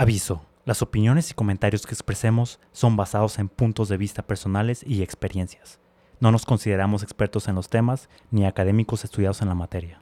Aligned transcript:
Aviso. 0.00 0.40
Las 0.64 0.80
opiniones 0.80 1.30
y 1.30 1.34
comentarios 1.34 1.86
que 1.86 1.92
expresemos 1.92 2.58
son 2.72 2.96
basados 2.96 3.38
en 3.38 3.50
puntos 3.50 3.90
de 3.90 3.98
vista 3.98 4.22
personales 4.22 4.82
y 4.86 5.02
experiencias. 5.02 5.78
No 6.20 6.32
nos 6.32 6.46
consideramos 6.46 7.02
expertos 7.02 7.48
en 7.48 7.54
los 7.54 7.68
temas 7.68 8.08
ni 8.30 8.46
académicos 8.46 9.04
estudiados 9.04 9.42
en 9.42 9.48
la 9.48 9.54
materia. 9.54 10.00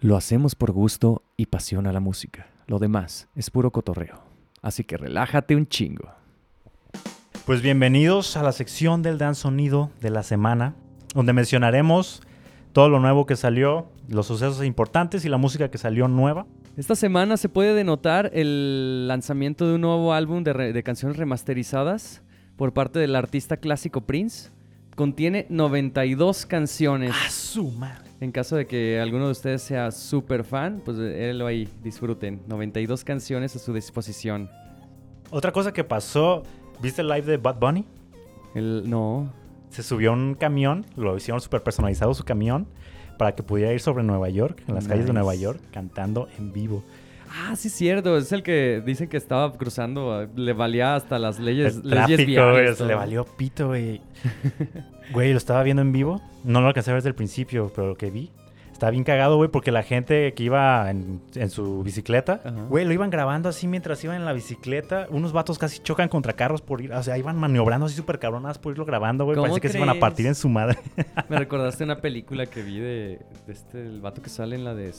Lo 0.00 0.16
hacemos 0.16 0.56
por 0.56 0.72
gusto 0.72 1.22
y 1.36 1.46
pasión 1.46 1.86
a 1.86 1.92
la 1.92 2.00
música. 2.00 2.48
Lo 2.66 2.80
demás 2.80 3.28
es 3.36 3.48
puro 3.48 3.70
cotorreo. 3.70 4.24
Así 4.60 4.82
que 4.82 4.96
relájate 4.96 5.54
un 5.54 5.68
chingo. 5.68 6.10
Pues 7.46 7.62
bienvenidos 7.62 8.36
a 8.36 8.42
la 8.42 8.50
sección 8.50 9.02
del 9.02 9.18
Dan 9.18 9.36
Sonido 9.36 9.92
de 10.00 10.10
la 10.10 10.24
semana, 10.24 10.74
donde 11.14 11.32
mencionaremos 11.32 12.22
todo 12.72 12.88
lo 12.88 12.98
nuevo 12.98 13.24
que 13.24 13.36
salió, 13.36 13.86
los 14.08 14.26
sucesos 14.26 14.64
importantes 14.64 15.24
y 15.24 15.28
la 15.28 15.36
música 15.36 15.70
que 15.70 15.78
salió 15.78 16.08
nueva. 16.08 16.46
Esta 16.78 16.94
semana 16.94 17.36
se 17.36 17.48
puede 17.48 17.74
denotar 17.74 18.30
el 18.34 19.08
lanzamiento 19.08 19.66
de 19.66 19.74
un 19.74 19.80
nuevo 19.80 20.12
álbum 20.12 20.44
de, 20.44 20.52
re- 20.52 20.72
de 20.72 20.82
canciones 20.84 21.16
remasterizadas 21.16 22.22
por 22.56 22.72
parte 22.72 23.00
del 23.00 23.16
artista 23.16 23.56
clásico 23.56 24.02
Prince. 24.02 24.50
Contiene 24.94 25.46
92 25.48 26.46
canciones. 26.46 27.10
¡A 27.26 27.30
su 27.30 27.72
madre! 27.72 28.08
En 28.20 28.30
caso 28.30 28.54
de 28.54 28.68
que 28.68 29.00
alguno 29.00 29.26
de 29.26 29.32
ustedes 29.32 29.60
sea 29.62 29.90
súper 29.90 30.44
fan, 30.44 30.80
pues 30.84 30.96
él 30.98 31.42
ahí, 31.42 31.68
disfruten. 31.82 32.42
92 32.46 33.02
canciones 33.02 33.56
a 33.56 33.58
su 33.58 33.72
disposición. 33.72 34.48
Otra 35.30 35.50
cosa 35.50 35.72
que 35.72 35.82
pasó, 35.82 36.44
¿viste 36.80 37.02
el 37.02 37.08
live 37.08 37.22
de 37.22 37.36
Bad 37.38 37.58
Bunny? 37.58 37.84
El, 38.54 38.88
no. 38.88 39.32
Se 39.70 39.82
subió 39.82 40.10
a 40.10 40.14
un 40.14 40.34
camión, 40.36 40.86
lo 40.94 41.16
hicieron 41.16 41.40
súper 41.40 41.62
personalizado 41.64 42.14
su 42.14 42.24
camión, 42.24 42.68
para 43.18 43.34
que 43.34 43.42
pudiera 43.42 43.72
ir 43.74 43.80
sobre 43.80 44.02
Nueva 44.04 44.30
York, 44.30 44.62
en 44.66 44.74
las 44.74 44.88
calles 44.88 45.06
de. 45.06 45.12
Nueva 45.12 45.34
York, 45.34 45.60
cantando 45.72 46.28
en 46.38 46.52
vivo. 46.52 46.82
Ah, 47.30 47.54
sí, 47.56 47.68
cierto. 47.68 48.16
Es 48.16 48.32
el 48.32 48.42
que 48.42 48.82
dicen 48.86 49.08
que 49.10 49.18
estaba 49.18 49.52
cruzando. 49.52 50.22
eh, 50.22 50.28
Le 50.34 50.54
valía 50.54 50.94
hasta 50.94 51.18
las 51.18 51.38
leyes, 51.38 51.76
el 51.76 51.90
leyes 51.90 52.06
tráfico, 52.06 52.30
viales, 52.30 52.80
le 52.80 52.94
valió 52.94 53.24
pito, 53.26 53.66
güey. 53.68 54.00
Güey, 55.12 55.32
lo 55.32 55.38
estaba 55.38 55.62
viendo 55.62 55.80
en 55.80 55.90
vivo. 55.90 56.20
No 56.44 56.60
lo 56.60 56.66
alcancé 56.68 56.90
a 56.90 56.94
ver 56.94 56.98
desde 57.02 57.08
el 57.10 57.14
principio, 57.14 57.72
pero 57.74 57.88
lo 57.88 57.94
que 57.96 58.10
vi. 58.10 58.30
Estaba 58.78 58.92
bien 58.92 59.02
cagado, 59.02 59.34
güey, 59.34 59.50
porque 59.50 59.72
la 59.72 59.82
gente 59.82 60.32
que 60.34 60.44
iba 60.44 60.88
en, 60.88 61.20
en 61.34 61.50
su 61.50 61.82
bicicleta, 61.82 62.40
güey, 62.68 62.84
lo 62.84 62.92
iban 62.92 63.10
grabando 63.10 63.48
así 63.48 63.66
mientras 63.66 64.04
iban 64.04 64.14
en 64.14 64.24
la 64.24 64.32
bicicleta. 64.32 65.08
Unos 65.10 65.32
vatos 65.32 65.58
casi 65.58 65.80
chocan 65.80 66.08
contra 66.08 66.34
carros 66.34 66.62
por 66.62 66.80
ir, 66.80 66.92
o 66.92 67.02
sea, 67.02 67.18
iban 67.18 67.36
maniobrando 67.36 67.86
así 67.86 67.96
súper 67.96 68.20
cabronas 68.20 68.56
por 68.56 68.70
irlo 68.70 68.84
grabando, 68.84 69.24
güey. 69.24 69.34
¿Cómo 69.34 69.48
Parece 69.48 69.60
que 69.60 69.68
se 69.68 69.78
iban 69.78 69.88
a 69.88 69.98
partir 69.98 70.26
en 70.26 70.36
su 70.36 70.48
madre. 70.48 70.78
Me 71.28 71.40
recordaste 71.40 71.82
una 71.82 71.96
película 71.96 72.46
que 72.46 72.62
vi 72.62 72.78
de, 72.78 73.18
de 73.48 73.52
este, 73.52 73.84
el 73.84 74.00
vato 74.00 74.22
que 74.22 74.30
sale 74.30 74.54
en 74.54 74.62
la 74.62 74.76
de 74.76 74.94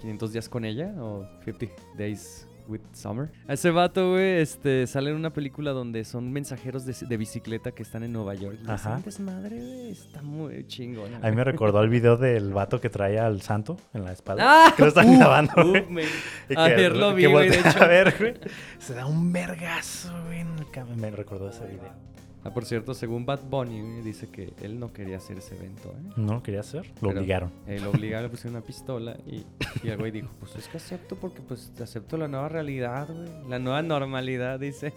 500 0.00 0.32
días 0.32 0.48
con 0.48 0.64
ella 0.64 0.92
o 0.98 1.24
50 1.44 1.72
Days 1.96 2.48
with 2.70 2.80
Summer. 2.92 3.30
Ese 3.48 3.70
vato, 3.70 4.12
güey, 4.12 4.40
este, 4.40 4.86
sale 4.86 5.10
en 5.10 5.16
una 5.16 5.32
película 5.32 5.72
donde 5.72 6.04
son 6.04 6.30
mensajeros 6.32 6.86
de, 6.86 6.94
de 7.06 7.16
bicicleta 7.16 7.72
que 7.72 7.82
están 7.82 8.02
en 8.04 8.12
Nueva 8.12 8.34
York. 8.34 8.58
Ajá. 8.66 9.00
desmadre, 9.04 9.56
güey. 9.56 9.90
Está 9.90 10.22
muy 10.22 10.66
chingón. 10.66 11.12
A 11.22 11.28
mí 11.30 11.36
me 11.36 11.44
recordó 11.44 11.82
el 11.82 11.88
video 11.90 12.16
del 12.16 12.52
vato 12.52 12.80
que 12.80 12.88
trae 12.88 13.18
al 13.18 13.42
santo 13.42 13.76
en 13.92 14.04
la 14.04 14.12
espalda. 14.12 14.44
¡Ah! 14.68 14.74
Que 14.76 14.82
lo 14.82 14.88
están 14.88 15.08
Uh, 15.10 15.18
grabando, 15.18 15.52
uh, 15.56 15.72
güey. 15.90 16.06
que- 16.48 16.56
Ayer 16.56 16.96
lo 16.96 17.14
vi, 17.14 17.26
güey, 17.26 17.50
de 17.50 17.58
hecho. 17.58 17.82
A 17.82 17.86
ver, 17.88 18.14
güey. 18.18 18.34
Se 18.78 18.94
da 18.94 19.06
un 19.06 19.32
vergazo, 19.32 20.10
güey. 20.26 20.40
en 20.40 20.58
el 20.58 20.66
cam- 20.66 20.94
Me 20.94 21.10
recordó 21.10 21.50
ese 21.50 21.66
video. 21.66 21.92
Ah, 22.42 22.50
por 22.54 22.64
cierto, 22.64 22.94
según 22.94 23.26
Bad 23.26 23.40
Bunny, 23.50 24.00
dice 24.00 24.30
que 24.30 24.54
él 24.62 24.80
no 24.80 24.92
quería 24.94 25.18
hacer 25.18 25.36
ese 25.38 25.56
evento, 25.56 25.90
¿eh? 25.90 26.12
No 26.16 26.34
lo 26.34 26.42
quería 26.42 26.60
hacer. 26.60 26.86
Lo 27.02 27.08
Pero- 27.08 27.20
obligaron. 27.20 27.50
Eh, 27.66 27.80
lo 27.80 27.90
obligaron, 27.90 28.24
le 28.24 28.28
pusieron 28.30 28.56
una 28.56 28.64
pistola 28.64 29.16
y, 29.26 29.44
y 29.82 29.88
el 29.90 29.98
güey 29.98 30.10
dijo, 30.10 30.28
pues 30.40 30.56
es 30.56 30.66
que 30.68 30.78
acepto 30.78 31.16
porque 31.16 31.42
pues 31.42 31.70
acepto 31.82 32.16
la 32.16 32.28
nueva 32.28 32.48
realidad, 32.48 33.08
güey. 33.12 33.28
La 33.50 33.58
nueva 33.58 33.82
normalidad, 33.82 34.58
dice. 34.58 34.94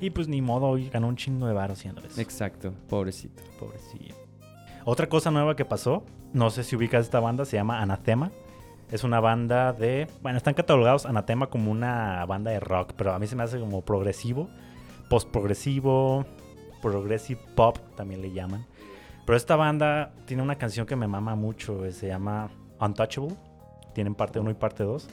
Y 0.00 0.10
pues 0.10 0.26
ni 0.26 0.40
modo, 0.40 0.66
hoy 0.68 0.88
ganó 0.88 1.06
un 1.08 1.16
chingo 1.16 1.46
de 1.46 1.52
varo 1.52 1.74
haciendo 1.74 2.00
eso. 2.02 2.20
Exacto, 2.20 2.72
pobrecito. 2.88 3.42
Pobrecillo. 3.60 4.14
Otra 4.84 5.08
cosa 5.08 5.30
nueva 5.30 5.54
que 5.54 5.64
pasó, 5.64 6.02
no 6.32 6.50
sé 6.50 6.64
si 6.64 6.74
ubicas 6.76 7.04
esta 7.04 7.20
banda, 7.20 7.44
se 7.44 7.56
llama 7.56 7.80
Anatema. 7.82 8.32
Es 8.90 9.04
una 9.04 9.20
banda 9.20 9.72
de. 9.72 10.08
Bueno, 10.22 10.38
están 10.38 10.54
catalogados 10.54 11.06
Anatema 11.06 11.46
como 11.48 11.70
una 11.70 12.24
banda 12.26 12.50
de 12.50 12.58
rock, 12.60 12.92
pero 12.96 13.14
a 13.14 13.18
mí 13.18 13.26
se 13.26 13.36
me 13.36 13.42
hace 13.42 13.58
como 13.60 13.82
progresivo, 13.82 14.50
post-progresivo, 15.12 16.24
progressive 16.80 17.38
pop 17.54 17.76
también 17.96 18.22
le 18.22 18.32
llaman. 18.32 18.64
Pero 19.26 19.36
esta 19.36 19.56
banda 19.56 20.14
tiene 20.24 20.42
una 20.42 20.56
canción 20.56 20.86
que 20.86 20.96
me 20.96 21.06
mama 21.06 21.34
mucho, 21.34 21.82
se 21.92 22.08
llama 22.08 22.50
Untouchable. 22.80 23.36
Tienen 23.92 24.14
parte 24.14 24.40
1 24.40 24.50
y 24.50 24.54
parte 24.54 24.84
2. 24.84 25.06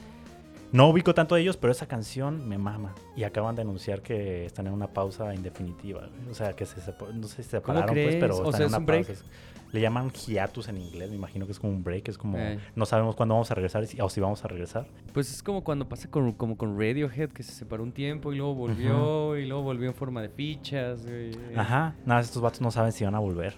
No 0.72 0.88
ubico 0.90 1.14
tanto 1.16 1.36
de 1.36 1.42
ellos, 1.42 1.58
pero 1.58 1.72
esa 1.72 1.88
canción 1.88 2.48
me 2.48 2.58
mama. 2.58 2.94
Y 3.16 3.24
acaban 3.24 3.56
de 3.56 3.64
anunciar 3.64 4.02
que 4.02 4.46
están 4.46 4.68
en 4.68 4.74
una 4.74 4.88
pausa 4.88 5.34
indefinitiva. 5.34 6.10
O 6.30 6.34
sea, 6.34 6.54
que 6.54 6.66
se 6.66 6.80
no 7.14 7.28
sé 7.28 7.38
si 7.38 7.44
se 7.44 7.50
separaron, 7.52 7.96
pues, 7.96 8.16
pero 8.18 8.38
O 8.38 8.52
están 8.52 8.52
sea, 8.54 8.60
en 8.62 8.66
¿es 8.66 8.70
una 8.70 8.78
un 8.78 8.86
break? 8.86 9.08
pausa. 9.08 9.24
Le 9.72 9.82
llaman 9.82 10.10
hiatus 10.12 10.68
en 10.70 10.78
inglés, 10.78 11.12
me 11.12 11.16
imagino 11.16 11.46
que 11.46 11.52
es 11.52 11.60
como 11.60 11.72
un 11.74 11.84
break, 11.84 12.08
es 12.10 12.18
como 12.18 12.40
Eh. 12.40 12.58
no 12.76 12.88
sabemos 12.88 13.16
cuándo 13.16 13.36
vamos 13.36 13.52
a 13.52 13.54
regresar 13.56 13.84
o 14.02 14.10
si 14.10 14.20
vamos 14.20 14.44
a 14.44 14.48
regresar. 14.48 14.88
Pues 15.14 15.32
es 15.32 15.44
como 15.44 15.64
cuando 15.64 15.88
pasa 15.88 16.10
con, 16.10 16.32
como 16.34 16.58
con 16.58 16.80
Radiohead, 16.80 17.30
que 17.30 17.44
se 17.44 17.52
separó 17.52 17.84
un 17.84 17.92
tiempo 17.92 18.34
y 18.34 18.38
luego 18.38 18.56
volvió, 18.56 19.38
y 19.38 19.46
luego 19.46 19.62
volvió 19.62 19.88
en 19.90 19.94
forma 19.94 20.24
de 20.24 20.30
fichas, 20.30 21.06
güey. 21.06 21.32
Ajá, 21.56 21.96
nada, 22.04 22.22
estos 22.22 22.42
vatos 22.42 22.62
no 22.62 22.72
saben 22.72 22.92
si 22.92 23.06
van 23.06 23.14
a 23.14 23.20
volver. 23.20 23.58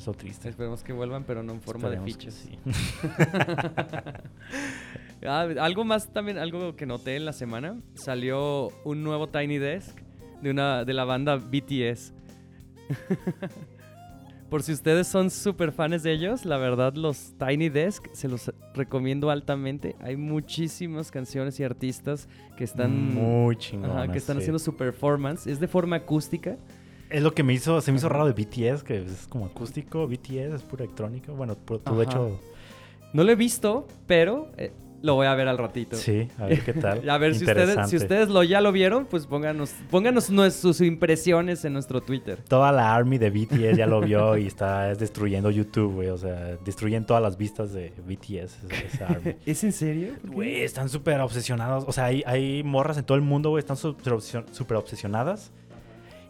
Es 0.00 0.06
lo 0.06 0.14
triste. 0.14 0.48
Esperemos 0.48 0.82
que 0.82 0.94
vuelvan, 0.94 1.24
pero 1.24 1.42
no 1.42 1.52
en 1.52 1.60
forma 1.60 1.90
de 1.90 1.96
Esperemos 1.96 2.16
fichas. 2.16 2.34
sí. 2.34 2.58
Ah, 5.22 5.42
algo 5.60 5.84
más 5.84 6.10
también, 6.14 6.38
algo 6.38 6.76
que 6.76 6.86
noté 6.86 7.14
en 7.16 7.26
la 7.26 7.34
semana, 7.34 7.78
salió 7.92 8.68
un 8.84 9.02
nuevo 9.04 9.28
Tiny 9.28 9.58
Desk 9.58 9.94
de, 10.40 10.50
una, 10.50 10.86
de 10.86 10.94
la 10.94 11.04
banda 11.04 11.36
BTS. 11.36 12.14
Por 14.48 14.62
si 14.62 14.72
ustedes 14.72 15.08
son 15.08 15.28
súper 15.28 15.72
fans 15.72 16.02
de 16.02 16.12
ellos, 16.12 16.46
la 16.46 16.56
verdad 16.56 16.94
los 16.94 17.34
Tiny 17.38 17.68
Desk 17.68 18.06
se 18.14 18.28
los 18.28 18.50
recomiendo 18.74 19.30
altamente. 19.30 19.94
Hay 20.00 20.16
muchísimas 20.16 21.10
canciones 21.10 21.60
y 21.60 21.64
artistas 21.64 22.26
que 22.56 22.64
están, 22.64 23.12
muy 23.12 23.58
ajá, 23.84 24.10
que 24.10 24.16
están 24.16 24.38
haciendo 24.38 24.58
su 24.58 24.74
performance. 24.74 25.46
Es 25.46 25.60
de 25.60 25.68
forma 25.68 25.96
acústica. 25.96 26.56
Es 27.10 27.22
lo 27.22 27.32
que 27.34 27.42
me 27.42 27.52
hizo, 27.52 27.80
se 27.80 27.90
me 27.92 27.98
hizo 27.98 28.08
raro 28.08 28.26
de 28.26 28.32
BTS, 28.32 28.82
que 28.84 28.98
es 29.02 29.26
como 29.28 29.46
acústico, 29.46 30.06
BTS 30.06 30.54
es 30.54 30.62
puro 30.62 30.84
electrónico. 30.84 31.32
Bueno, 31.34 31.56
de 31.56 31.80
Ajá. 31.84 32.02
hecho, 32.02 32.40
No 33.12 33.24
lo 33.24 33.32
he 33.32 33.36
visto, 33.36 33.88
pero 34.06 34.48
eh, 34.56 34.72
lo 35.02 35.14
voy 35.16 35.26
a 35.26 35.34
ver 35.34 35.48
al 35.48 35.58
ratito. 35.58 35.96
sí, 35.96 36.28
a 36.38 36.44
ver 36.46 36.60
qué 36.62 36.72
tal. 36.72 37.08
A 37.10 37.18
ver, 37.18 37.34
si 37.34 37.44
ustedes, 37.44 37.88
si 37.90 37.96
ustedes 37.96 38.28
lo, 38.28 38.44
ya 38.44 38.60
lo 38.60 38.70
vieron, 38.70 39.06
pues 39.06 39.26
pónganos, 39.26 39.72
pónganos 39.90 40.30
nues- 40.30 40.52
sus 40.52 40.80
impresiones 40.82 41.64
en 41.64 41.72
nuestro 41.72 42.00
Twitter. 42.00 42.38
Toda 42.46 42.70
la 42.70 42.94
army 42.94 43.18
de 43.18 43.30
BTS 43.30 43.76
ya 43.76 43.86
lo 43.86 44.00
vio 44.02 44.36
y 44.36 44.46
está 44.46 44.94
destruyendo 44.94 45.50
YouTube, 45.50 45.94
güey. 45.94 46.08
O 46.10 46.18
sea, 46.18 46.58
destruyen 46.64 47.06
todas 47.06 47.22
las 47.22 47.36
vistas 47.36 47.72
de 47.72 47.92
BTS, 48.06 48.58
esa- 48.70 48.86
esa 48.86 49.06
army. 49.08 49.34
¿Es 49.46 49.64
en 49.64 49.72
serio? 49.72 50.12
Güey, 50.22 50.60
están 50.62 50.88
súper 50.88 51.20
obsesionados. 51.22 51.84
O 51.88 51.92
sea, 51.92 52.04
hay, 52.04 52.22
hay 52.26 52.62
morras 52.62 52.98
en 52.98 53.04
todo 53.04 53.16
el 53.16 53.22
mundo, 53.22 53.50
güey, 53.50 53.60
están 53.60 53.76
súper 53.78 54.76
obsesionadas. 54.76 55.50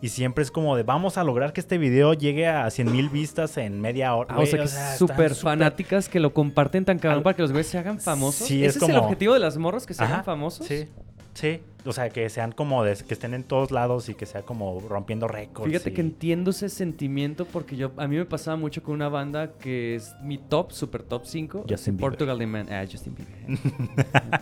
Y 0.02 0.08
siempre 0.08 0.42
es 0.42 0.50
como 0.50 0.76
de, 0.76 0.82
vamos 0.82 1.18
a 1.18 1.24
lograr 1.24 1.52
que 1.52 1.60
este 1.60 1.76
video 1.76 2.14
llegue 2.14 2.46
a 2.48 2.70
100 2.70 2.90
mil 2.90 3.08
vistas 3.10 3.56
en 3.58 3.80
media 3.80 4.14
hora. 4.14 4.34
Ah, 4.34 4.40
o 4.40 4.46
sea, 4.46 4.60
que 4.62 4.68
súper 4.96 5.34
fanáticas 5.34 6.08
que 6.08 6.20
lo 6.20 6.32
comparten 6.32 6.84
tan 6.86 6.98
cabrón 6.98 7.18
Al- 7.18 7.22
para 7.22 7.36
que 7.36 7.42
los 7.42 7.52
güeyes 7.52 7.66
se 7.66 7.76
hagan 7.78 8.00
famosos. 8.00 8.46
Sí, 8.46 8.64
¿Ese 8.64 8.78
es 8.78 8.88
el 8.88 8.96
objetivo 8.96 9.34
de 9.34 9.40
las 9.40 9.58
morras, 9.58 9.86
que 9.86 9.92
se 9.94 10.02
Ajá, 10.02 10.14
hagan 10.14 10.24
famosos? 10.24 10.66
Sí, 10.66 10.88
sí. 11.34 11.60
O 11.86 11.92
sea, 11.94 12.10
que 12.10 12.28
sean 12.28 12.52
como, 12.52 12.84
de- 12.84 12.94
que 12.96 13.14
estén 13.14 13.32
en 13.32 13.42
todos 13.42 13.70
lados 13.70 14.08
y 14.10 14.14
que 14.14 14.26
sea 14.26 14.42
como 14.42 14.80
rompiendo 14.80 15.26
récords. 15.28 15.70
Fíjate 15.70 15.90
y- 15.90 15.94
que 15.94 16.00
entiendo 16.02 16.50
ese 16.50 16.68
sentimiento 16.68 17.46
porque 17.46 17.76
yo 17.76 17.92
a 17.96 18.06
mí 18.06 18.16
me 18.16 18.26
pasaba 18.26 18.56
mucho 18.56 18.82
con 18.82 18.94
una 18.94 19.08
banda 19.08 19.52
que 19.58 19.94
es 19.94 20.14
mi 20.22 20.36
top, 20.36 20.72
super 20.72 21.02
top 21.02 21.22
5. 21.24 21.64
Justin 21.68 21.96
Bieber. 21.96 22.10
Portugal 22.10 22.38
The 22.38 22.46
Man. 22.46 22.66
Ah, 22.70 22.84
Justin 22.90 23.14
Bieber. 23.14 23.58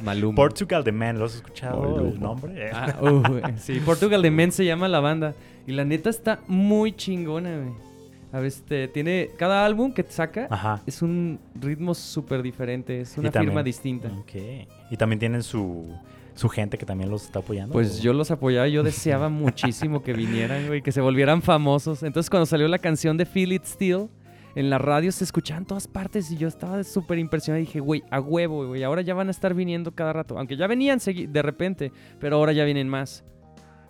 Maluma. 0.02 0.34
Portugal 0.34 0.82
The 0.84 0.92
Man, 0.92 1.18
¿lo 1.18 1.26
has 1.26 1.36
escuchado 1.36 1.84
el 1.84 1.90
Maluma. 2.18 2.18
nombre? 2.20 2.70
Ah, 2.72 2.96
uh, 3.00 3.22
sí, 3.58 3.80
Portugal 3.84 4.22
The 4.22 4.30
Man 4.30 4.52
se 4.52 4.64
llama 4.64 4.88
la 4.88 5.00
banda. 5.00 5.34
Y 5.66 5.72
la 5.72 5.84
neta 5.84 6.10
está 6.10 6.40
muy 6.48 6.92
chingona, 6.92 7.56
güey. 7.56 7.70
A 8.32 8.38
ver, 8.38 8.46
este, 8.46 8.88
tiene... 8.88 9.30
Cada 9.38 9.64
álbum 9.64 9.92
que 9.92 10.02
saca 10.02 10.48
Ajá. 10.50 10.82
es 10.86 11.00
un 11.02 11.38
ritmo 11.54 11.94
súper 11.94 12.42
diferente. 12.42 13.00
Es 13.00 13.16
una 13.16 13.30
también- 13.30 13.50
firma 13.50 13.62
distinta. 13.62 14.08
Ok. 14.18 14.32
Y 14.90 14.96
también 14.96 15.18
tienen 15.18 15.42
su, 15.42 15.86
su 16.38 16.48
gente 16.48 16.78
que 16.78 16.86
también 16.86 17.10
los 17.10 17.24
está 17.24 17.40
apoyando. 17.40 17.72
Pues 17.72 17.98
¿o? 17.98 18.02
yo 18.02 18.12
los 18.12 18.30
apoyaba, 18.30 18.68
yo 18.68 18.84
deseaba 18.84 19.28
muchísimo 19.28 20.04
que 20.04 20.12
vinieran, 20.12 20.68
güey, 20.68 20.82
que 20.82 20.92
se 20.92 21.00
volvieran 21.00 21.42
famosos. 21.42 22.04
Entonces 22.04 22.30
cuando 22.30 22.46
salió 22.46 22.68
la 22.68 22.78
canción 22.78 23.16
de 23.16 23.26
Feel 23.26 23.52
It 23.52 23.64
Still, 23.64 24.08
en 24.54 24.70
la 24.70 24.78
radio 24.78 25.10
se 25.10 25.24
escuchaba 25.24 25.58
en 25.58 25.66
todas 25.66 25.88
partes 25.88 26.30
y 26.30 26.36
yo 26.36 26.46
estaba 26.46 26.84
súper 26.84 27.18
impresionado. 27.18 27.60
Y 27.60 27.66
dije, 27.66 27.80
güey, 27.80 28.04
a 28.10 28.20
huevo, 28.20 28.68
güey, 28.68 28.84
ahora 28.84 29.02
ya 29.02 29.14
van 29.14 29.26
a 29.26 29.30
estar 29.32 29.52
viniendo 29.52 29.90
cada 29.92 30.12
rato. 30.12 30.38
Aunque 30.38 30.56
ya 30.56 30.68
venían 30.68 31.00
de 31.00 31.42
repente, 31.42 31.90
pero 32.20 32.36
ahora 32.36 32.52
ya 32.52 32.64
vienen 32.64 32.88
más. 32.88 33.24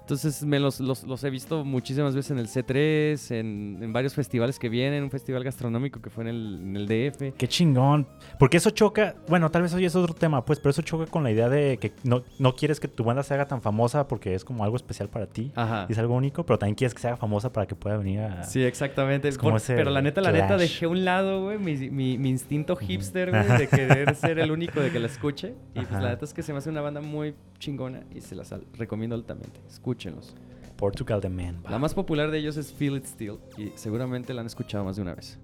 Entonces 0.09 0.43
me 0.43 0.59
los, 0.59 0.81
los, 0.81 1.05
los 1.05 1.23
he 1.23 1.29
visto 1.29 1.67
muchísimas 1.67 2.15
veces 2.15 2.31
en 2.31 2.39
el 2.39 2.49
C3, 2.49 3.31
en, 3.35 3.79
en 3.83 3.93
varios 3.93 4.15
festivales 4.15 4.59
que 4.59 4.71
vienen, 4.71 5.05
un 5.05 5.11
festival 5.11 5.45
gastronómico 5.45 6.01
que 6.01 6.09
fue 6.09 6.25
en 6.25 6.29
el, 6.31 6.61
en 6.63 6.77
el 6.77 6.87
DF. 6.87 7.37
Qué 7.37 7.47
chingón. 7.47 8.07
Porque 8.39 8.57
eso 8.57 8.71
choca, 8.71 9.17
bueno, 9.29 9.51
tal 9.51 9.61
vez 9.61 9.75
hoy 9.75 9.85
es 9.85 9.95
otro 9.95 10.15
tema, 10.15 10.47
pues, 10.47 10.61
pero 10.61 10.71
eso 10.71 10.81
choca 10.81 11.05
con 11.11 11.25
la 11.25 11.31
idea 11.31 11.51
de 11.51 11.77
que 11.77 11.93
no, 12.05 12.23
no 12.39 12.57
quieres 12.57 12.81
que 12.81 12.89
tu 12.89 13.05
banda 13.05 13.23
se 13.23 13.35
haga 13.35 13.47
tan 13.49 13.61
famosa 13.61 14.09
porque 14.09 14.35
es 14.35 14.47
como 14.47 14.65
algo 14.65 14.77
especial 14.77 15.11
para 15.11 15.27
ti. 15.27 15.53
Ajá. 15.55 15.85
y 15.91 15.93
Es 15.93 15.99
algo 15.99 16.15
único, 16.15 16.47
pero 16.47 16.59
también 16.59 16.75
quieres 16.75 16.95
que 16.95 17.03
se 17.03 17.09
haga 17.09 17.19
famosa 17.19 17.53
para 17.53 17.67
que 17.67 17.75
pueda 17.75 17.99
venir 17.99 18.21
a... 18.21 18.45
Sí, 18.45 18.63
exactamente. 18.65 19.29
Es 19.29 19.37
como 19.37 19.59
Por- 19.59 19.63
pero 19.67 19.91
la 19.91 20.01
neta, 20.01 20.23
la 20.23 20.33
neta, 20.33 20.57
dejé 20.57 20.87
a 20.87 20.89
un 20.89 21.05
lado, 21.05 21.43
güey, 21.43 21.59
mi, 21.59 21.77
mi, 21.91 22.17
mi 22.17 22.31
instinto 22.31 22.77
hipster, 22.77 23.29
güey, 23.31 23.59
de 23.59 23.67
querer 23.69 24.15
ser 24.15 24.39
el 24.39 24.53
único 24.53 24.81
de 24.81 24.91
que 24.91 25.01
la 25.01 25.09
escuche. 25.09 25.55
Y 25.75 25.81
pues 25.81 26.01
la 26.03 26.09
neta 26.09 26.25
es 26.25 26.33
que 26.33 26.43
se 26.43 26.53
me 26.55 26.61
hace 26.61 26.71
una 26.71 26.81
banda 26.81 27.03
muy 27.03 27.35
chingona 27.59 28.05
y 28.15 28.23
se 28.23 28.35
las 28.35 28.55
recomiendo 28.79 29.15
altamente. 29.17 29.61
Escúchenlos. 29.99 30.33
Portugal 30.77 31.21
The 31.21 31.29
Man. 31.29 31.61
La 31.69 31.81
más 31.81 31.93
popular 31.93 32.31
de 32.31 32.39
ellos 32.39 32.57
es 32.57 32.73
Feel 32.73 32.99
It 32.99 33.05
Still 33.05 33.39
y 33.57 33.73
seguramente 33.75 34.33
la 34.33 34.43
han 34.43 34.47
escuchado 34.47 34.85
más 34.85 34.95
de 34.95 35.03
una 35.03 35.13
vez. 35.13 35.41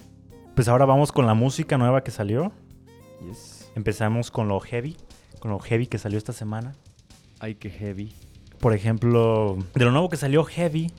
Pues 0.55 0.69
ahora 0.69 0.85
vamos 0.85 1.11
con 1.11 1.27
la 1.27 1.35
música 1.35 1.77
nueva 1.77 2.05
que 2.05 2.13
salió. 2.13 2.53
Yes. 3.29 3.73
Empezamos 3.75 4.31
con 4.31 4.47
lo 4.47 4.61
heavy, 4.61 4.97
con 5.41 5.51
lo 5.51 5.59
heavy 5.59 5.89
que 5.89 5.99
salió 5.99 6.19
esta 6.19 6.33
semana. 6.33 6.77
Ay, 7.41 7.57
qué 7.57 7.69
heavy. 7.69 8.13
Por 8.61 8.75
ejemplo, 8.75 9.59
de 9.75 9.85
lo 9.85 9.91
nuevo 9.91 10.09
que 10.09 10.17
salió 10.17 10.45
heavy 10.45 10.93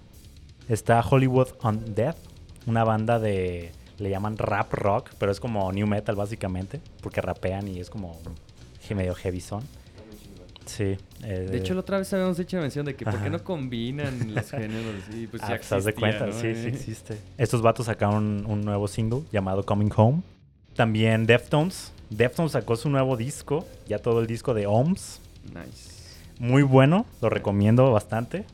está 0.68 1.00
Hollywood 1.00 1.54
Undead, 1.64 2.18
una 2.66 2.84
banda 2.84 3.20
de 3.20 3.72
le 4.00 4.10
llaman 4.10 4.38
rap 4.38 4.74
rock, 4.74 5.12
pero 5.18 5.32
es 5.32 5.40
como 5.40 5.72
new 5.72 5.88
metal 5.88 6.18
básicamente, 6.18 6.82
porque 7.02 7.22
rapean 7.22 7.70
y 7.70 7.80
es 7.80 7.90
como 7.90 8.20
medio 8.94 9.16
heavy 9.16 9.40
son. 9.40 9.64
Sí. 10.66 10.98
eh, 11.24 11.48
De 11.52 11.58
hecho, 11.58 11.74
la 11.74 11.82
otra 11.82 11.98
vez 12.00 12.12
habíamos 12.14 12.40
hecho 12.40 12.58
mención 12.60 12.86
de 12.86 12.96
que 12.96 13.06
por 13.06 13.22
qué 13.22 13.30
no 13.30 13.44
combinan 13.44 14.34
los 14.34 14.50
géneros 14.52 14.96
y 15.16 15.28
pues 15.28 15.44
ah, 15.44 15.50
ya 15.50 15.56
pues, 15.58 15.72
haz 15.72 15.84
de 15.86 15.92
existía, 15.92 16.18
cuenta, 16.20 16.26
¿no? 16.28 16.34
sí, 16.34 16.56
sí 16.56 16.68
Eh. 16.68 16.70
existe. 16.70 17.18
Estos 17.38 17.62
vatos 17.62 17.86
sacaron 17.86 18.46
un 18.48 18.62
nuevo 18.62 18.88
single 18.88 19.22
llamado 19.32 19.64
Coming 19.66 19.92
Home. 19.96 20.22
También 20.76 21.26
Deftones. 21.26 21.92
Deftones 22.10 22.52
sacó 22.54 22.76
su 22.76 22.90
nuevo 22.90 23.18
disco, 23.18 23.66
ya 23.88 24.00
todo 24.00 24.20
el 24.20 24.28
disco 24.28 24.54
de 24.54 24.68
Ohms. 24.68 25.20
Nice. 25.46 25.96
Muy 26.40 26.64
bueno, 26.64 27.06
lo 27.22 27.30
recomiendo 27.30 27.92
bastante. 27.92 28.46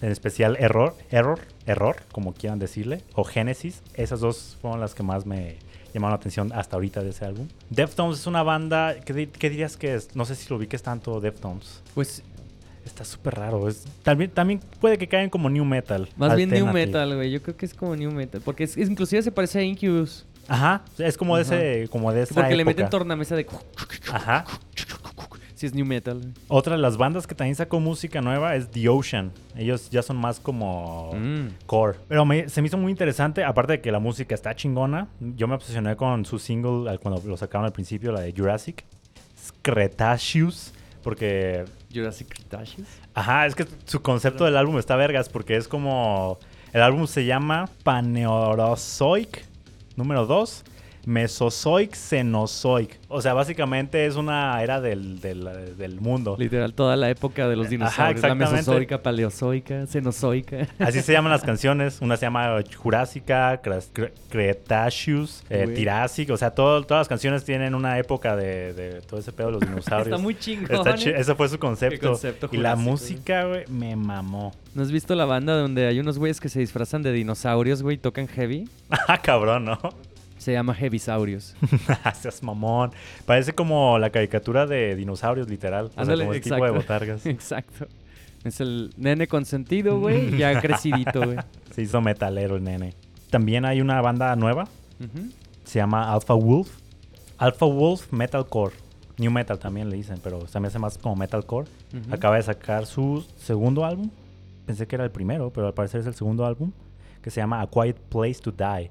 En 0.00 0.10
especial 0.10 0.56
Error, 0.58 0.94
Error, 1.10 1.40
Error, 1.66 1.96
como 2.12 2.32
quieran 2.32 2.58
decirle, 2.58 3.02
o 3.14 3.24
Genesis. 3.24 3.82
Esas 3.94 4.20
dos 4.20 4.56
fueron 4.62 4.80
las 4.80 4.94
que 4.94 5.02
más 5.02 5.26
me 5.26 5.56
llamaron 5.94 6.12
la 6.12 6.16
atención 6.16 6.52
hasta 6.54 6.76
ahorita 6.76 7.02
de 7.02 7.10
ese 7.10 7.24
álbum. 7.24 7.48
Deftones 7.70 8.20
es 8.20 8.26
una 8.26 8.42
banda, 8.42 8.96
¿qué, 9.04 9.12
di- 9.12 9.26
qué 9.26 9.50
dirías 9.50 9.76
que 9.76 9.94
es? 9.94 10.14
No 10.16 10.24
sé 10.24 10.34
si 10.34 10.48
lo 10.48 10.56
ubiques 10.56 10.82
tanto, 10.82 11.20
Deftones. 11.20 11.82
Pues 11.94 12.22
Está 12.84 13.04
súper 13.04 13.34
raro. 13.34 13.68
Es, 13.68 13.84
también, 14.02 14.30
también 14.30 14.58
puede 14.80 14.96
que 14.96 15.06
caigan 15.06 15.28
como 15.28 15.50
new 15.50 15.64
metal. 15.66 16.08
más 16.16 16.34
bien 16.34 16.48
new 16.48 16.66
metal, 16.66 17.14
güey. 17.14 17.30
Yo 17.30 17.42
creo 17.42 17.54
que 17.54 17.66
es 17.66 17.74
como 17.74 17.94
new 17.94 18.10
metal. 18.10 18.40
Porque 18.42 18.64
es, 18.64 18.76
es- 18.76 18.88
inclusive 18.88 19.22
se 19.22 19.30
parece 19.30 19.58
a 19.58 19.62
Incubus. 19.62 20.24
Ajá, 20.48 20.82
es 20.98 21.16
como 21.18 21.36
de 21.36 21.42
ese, 21.42 21.88
como 21.90 22.10
de 22.10 22.22
esa 22.22 22.34
Porque 22.34 22.56
le 22.56 22.62
época. 22.62 22.74
meten 22.76 22.90
tornamesa 22.90 23.36
de... 23.36 23.46
Ajá. 24.10 24.44
Si 25.60 25.66
es 25.66 25.74
new 25.74 25.84
metal. 25.84 26.22
Otra 26.48 26.74
de 26.76 26.80
las 26.80 26.96
bandas 26.96 27.26
que 27.26 27.34
también 27.34 27.54
sacó 27.54 27.80
música 27.80 28.22
nueva 28.22 28.56
es 28.56 28.70
The 28.70 28.88
Ocean. 28.88 29.30
Ellos 29.54 29.90
ya 29.90 30.00
son 30.00 30.16
más 30.16 30.40
como 30.40 31.10
Mm. 31.14 31.48
core. 31.66 31.98
Pero 32.08 32.24
me- 32.24 32.48
se 32.48 32.62
me 32.62 32.68
hizo 32.68 32.78
muy 32.78 32.90
interesante, 32.90 33.44
aparte 33.44 33.72
de 33.74 33.80
que 33.82 33.92
la 33.92 33.98
música 33.98 34.34
está 34.34 34.56
chingona. 34.56 35.08
Yo 35.20 35.46
me 35.48 35.54
obsesioné 35.54 35.96
con 35.96 36.24
su 36.24 36.38
single 36.38 36.96
cuando 37.00 37.20
lo 37.28 37.36
sacaron 37.36 37.66
al 37.66 37.72
principio, 37.72 38.10
la 38.10 38.20
de 38.22 38.32
Jurassic. 38.34 38.86
Cretaceous. 39.60 40.72
Porque, 41.02 41.66
Jurassic 41.94 42.28
Cretaceous. 42.28 42.88
ajá, 43.12 43.44
es 43.44 43.54
que 43.54 43.66
su 43.84 44.00
concepto 44.00 44.46
del 44.46 44.56
álbum 44.56 44.78
está 44.78 44.96
vergas. 44.96 45.28
Porque 45.28 45.56
es 45.58 45.68
como. 45.68 46.38
El 46.72 46.80
álbum 46.80 47.06
se 47.06 47.26
llama 47.26 47.68
Paneorozoic, 47.84 49.44
número 49.96 50.24
2. 50.24 50.64
Mesozoic, 51.06 51.94
Cenozoic. 51.94 52.98
O 53.08 53.20
sea, 53.20 53.34
básicamente 53.34 54.06
es 54.06 54.16
una 54.16 54.62
era 54.62 54.80
del, 54.80 55.20
del, 55.20 55.76
del 55.76 56.00
mundo. 56.00 56.36
Literal, 56.38 56.72
toda 56.74 56.96
la 56.96 57.10
época 57.10 57.48
de 57.48 57.56
los 57.56 57.66
Ajá, 57.66 57.70
dinosaurios. 57.70 57.98
la 58.22 58.28
exactamente. 58.28 58.52
mesozoica, 58.56 59.02
paleozoica, 59.02 59.86
cenozoica. 59.86 60.68
Así 60.78 61.00
se 61.02 61.12
llaman 61.12 61.32
las 61.32 61.42
canciones. 61.44 62.00
Una 62.00 62.16
se 62.16 62.26
llama 62.26 62.60
Jurásica, 62.76 63.60
Cretaceous, 64.30 65.42
eh. 65.50 65.66
Tirásic. 65.74 66.30
O 66.30 66.36
sea, 66.36 66.50
todo- 66.52 66.82
todas 66.84 67.00
las 67.02 67.08
canciones 67.08 67.44
tienen 67.44 67.74
una 67.74 67.98
época 67.98 68.36
de, 68.36 68.72
de 68.72 69.00
todo 69.02 69.20
ese 69.20 69.32
pedo 69.32 69.48
de 69.48 69.52
los 69.54 69.60
dinosaurios. 69.68 70.08
Está 70.08 70.18
muy 70.22 70.34
chingón. 70.38 70.70
Está 70.86 70.94
ese 70.94 71.34
fue 71.34 71.48
su 71.48 71.58
concepto. 71.58 72.08
concepto 72.08 72.48
y 72.52 72.56
la 72.58 72.76
música, 72.76 73.44
güey, 73.44 73.64
me 73.68 73.96
mamó. 73.96 74.52
¿No 74.74 74.82
has 74.82 74.92
visto 74.92 75.14
la 75.14 75.24
banda 75.24 75.54
donde 75.58 75.86
hay 75.86 75.98
unos 75.98 76.18
güeyes 76.18 76.40
que 76.40 76.48
se 76.48 76.60
disfrazan 76.60 77.02
de 77.02 77.12
dinosaurios, 77.12 77.82
güey, 77.82 77.96
y 77.96 77.98
tocan 77.98 78.28
heavy? 78.28 78.68
Ah, 79.08 79.18
cabrón, 79.20 79.64
¿no? 79.64 79.78
Se 80.40 80.54
llama 80.54 80.74
Heavisaurios. 80.74 81.54
Seas 82.14 82.42
mamón. 82.42 82.92
Parece 83.26 83.52
como 83.52 83.98
la 83.98 84.08
caricatura 84.08 84.66
de 84.66 84.96
dinosaurios, 84.96 85.50
literal. 85.50 85.86
O 85.86 85.88
sea, 85.90 86.00
Ándale, 86.00 86.24
como 86.24 86.32
el 86.32 86.40
tipo 86.40 86.64
de 86.64 86.70
botargas. 86.70 87.26
Exacto. 87.26 87.86
Es 88.42 88.58
el 88.62 88.90
nene 88.96 89.26
consentido, 89.26 90.00
güey, 90.00 90.34
ya 90.38 90.58
crecidito, 90.58 91.22
güey. 91.26 91.36
Se 91.74 91.82
hizo 91.82 92.00
metalero 92.00 92.56
el 92.56 92.64
nene. 92.64 92.94
También 93.28 93.66
hay 93.66 93.82
una 93.82 94.00
banda 94.00 94.34
nueva. 94.34 94.66
Se 95.64 95.78
llama 95.78 96.10
Alpha 96.10 96.32
Wolf. 96.32 96.70
Alpha 97.36 97.66
Wolf 97.66 98.10
Metalcore. 98.10 98.74
New 99.18 99.30
Metal 99.30 99.58
también 99.58 99.90
le 99.90 99.96
dicen, 99.96 100.20
pero 100.22 100.48
se 100.48 100.58
me 100.58 100.68
hace 100.68 100.78
más 100.78 100.96
como 100.96 101.16
Metalcore. 101.16 101.68
Acaba 102.10 102.36
de 102.36 102.42
sacar 102.44 102.86
su 102.86 103.26
segundo 103.36 103.84
álbum. 103.84 104.08
Pensé 104.64 104.86
que 104.86 104.96
era 104.96 105.04
el 105.04 105.10
primero, 105.10 105.52
pero 105.52 105.66
al 105.66 105.74
parecer 105.74 106.00
es 106.00 106.06
el 106.06 106.14
segundo 106.14 106.46
álbum. 106.46 106.72
Que 107.20 107.30
se 107.30 107.42
llama 107.42 107.60
A 107.60 107.66
Quiet 107.66 107.98
Place 108.08 108.40
to 108.40 108.50
Die. 108.50 108.90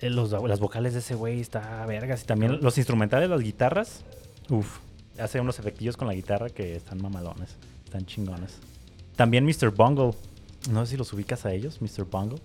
Eh, 0.00 0.10
Los, 0.10 0.30
las 0.32 0.60
vocales 0.60 0.92
de 0.92 0.98
ese 1.00 1.14
güey 1.14 1.40
está 1.40 1.84
vergas. 1.86 2.22
Y 2.22 2.26
también 2.26 2.60
los 2.60 2.78
instrumentales, 2.78 3.28
las 3.28 3.40
guitarras. 3.40 4.04
Uf. 4.50 4.78
Hace 5.18 5.40
unos 5.40 5.58
efectillos 5.58 5.96
con 5.96 6.08
la 6.08 6.14
guitarra 6.14 6.50
que 6.50 6.74
están 6.76 7.00
mamalones. 7.00 7.56
Están 7.84 8.04
chingones. 8.06 8.58
También 9.16 9.44
Mr. 9.44 9.70
Bungle. 9.70 10.12
No 10.70 10.84
sé 10.84 10.92
si 10.92 10.96
los 10.96 11.12
ubicas 11.12 11.46
a 11.46 11.52
ellos, 11.52 11.80
Mr. 11.80 12.04
Bungle. 12.04 12.40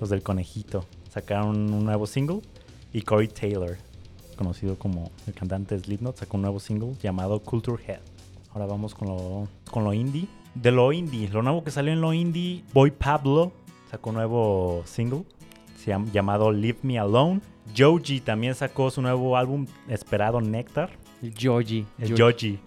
Los 0.00 0.10
del 0.10 0.22
conejito. 0.22 0.84
Sacaron 1.10 1.72
un 1.72 1.84
nuevo 1.84 2.06
single. 2.06 2.40
Y 2.92 3.02
Corey 3.02 3.28
Taylor, 3.28 3.76
conocido 4.36 4.76
como 4.76 5.10
el 5.26 5.32
cantante 5.34 5.76
de 5.76 5.84
Slipknot, 5.84 6.16
sacó 6.16 6.36
un 6.36 6.42
nuevo 6.42 6.58
single 6.60 6.94
llamado 7.00 7.40
Culture 7.40 7.82
Head. 7.86 8.00
Ahora 8.52 8.66
vamos 8.66 8.94
con 8.94 9.08
lo, 9.08 9.48
con 9.70 9.84
lo 9.84 9.94
indie. 9.94 10.26
De 10.56 10.72
lo 10.72 10.92
indie, 10.92 11.28
lo 11.28 11.42
nuevo 11.42 11.62
que 11.62 11.70
salió 11.70 11.92
en 11.92 12.00
lo 12.00 12.12
indie, 12.12 12.64
Boy 12.74 12.90
Pablo 12.90 13.52
sacó 13.88 14.10
un 14.10 14.16
nuevo 14.16 14.82
single 14.84 15.22
se 15.80 15.90
llama- 15.90 16.06
llamado 16.12 16.52
Leave 16.52 16.78
Me 16.82 16.98
Alone. 16.98 17.40
Joji 17.76 18.20
también 18.20 18.54
sacó 18.54 18.90
su 18.90 19.00
nuevo 19.02 19.36
álbum 19.36 19.66
esperado 19.88 20.40
Nectar. 20.40 20.90
El 21.22 21.34
Georgie. 21.34 21.86
El. 21.98 22.16
Joji. 22.20 22.58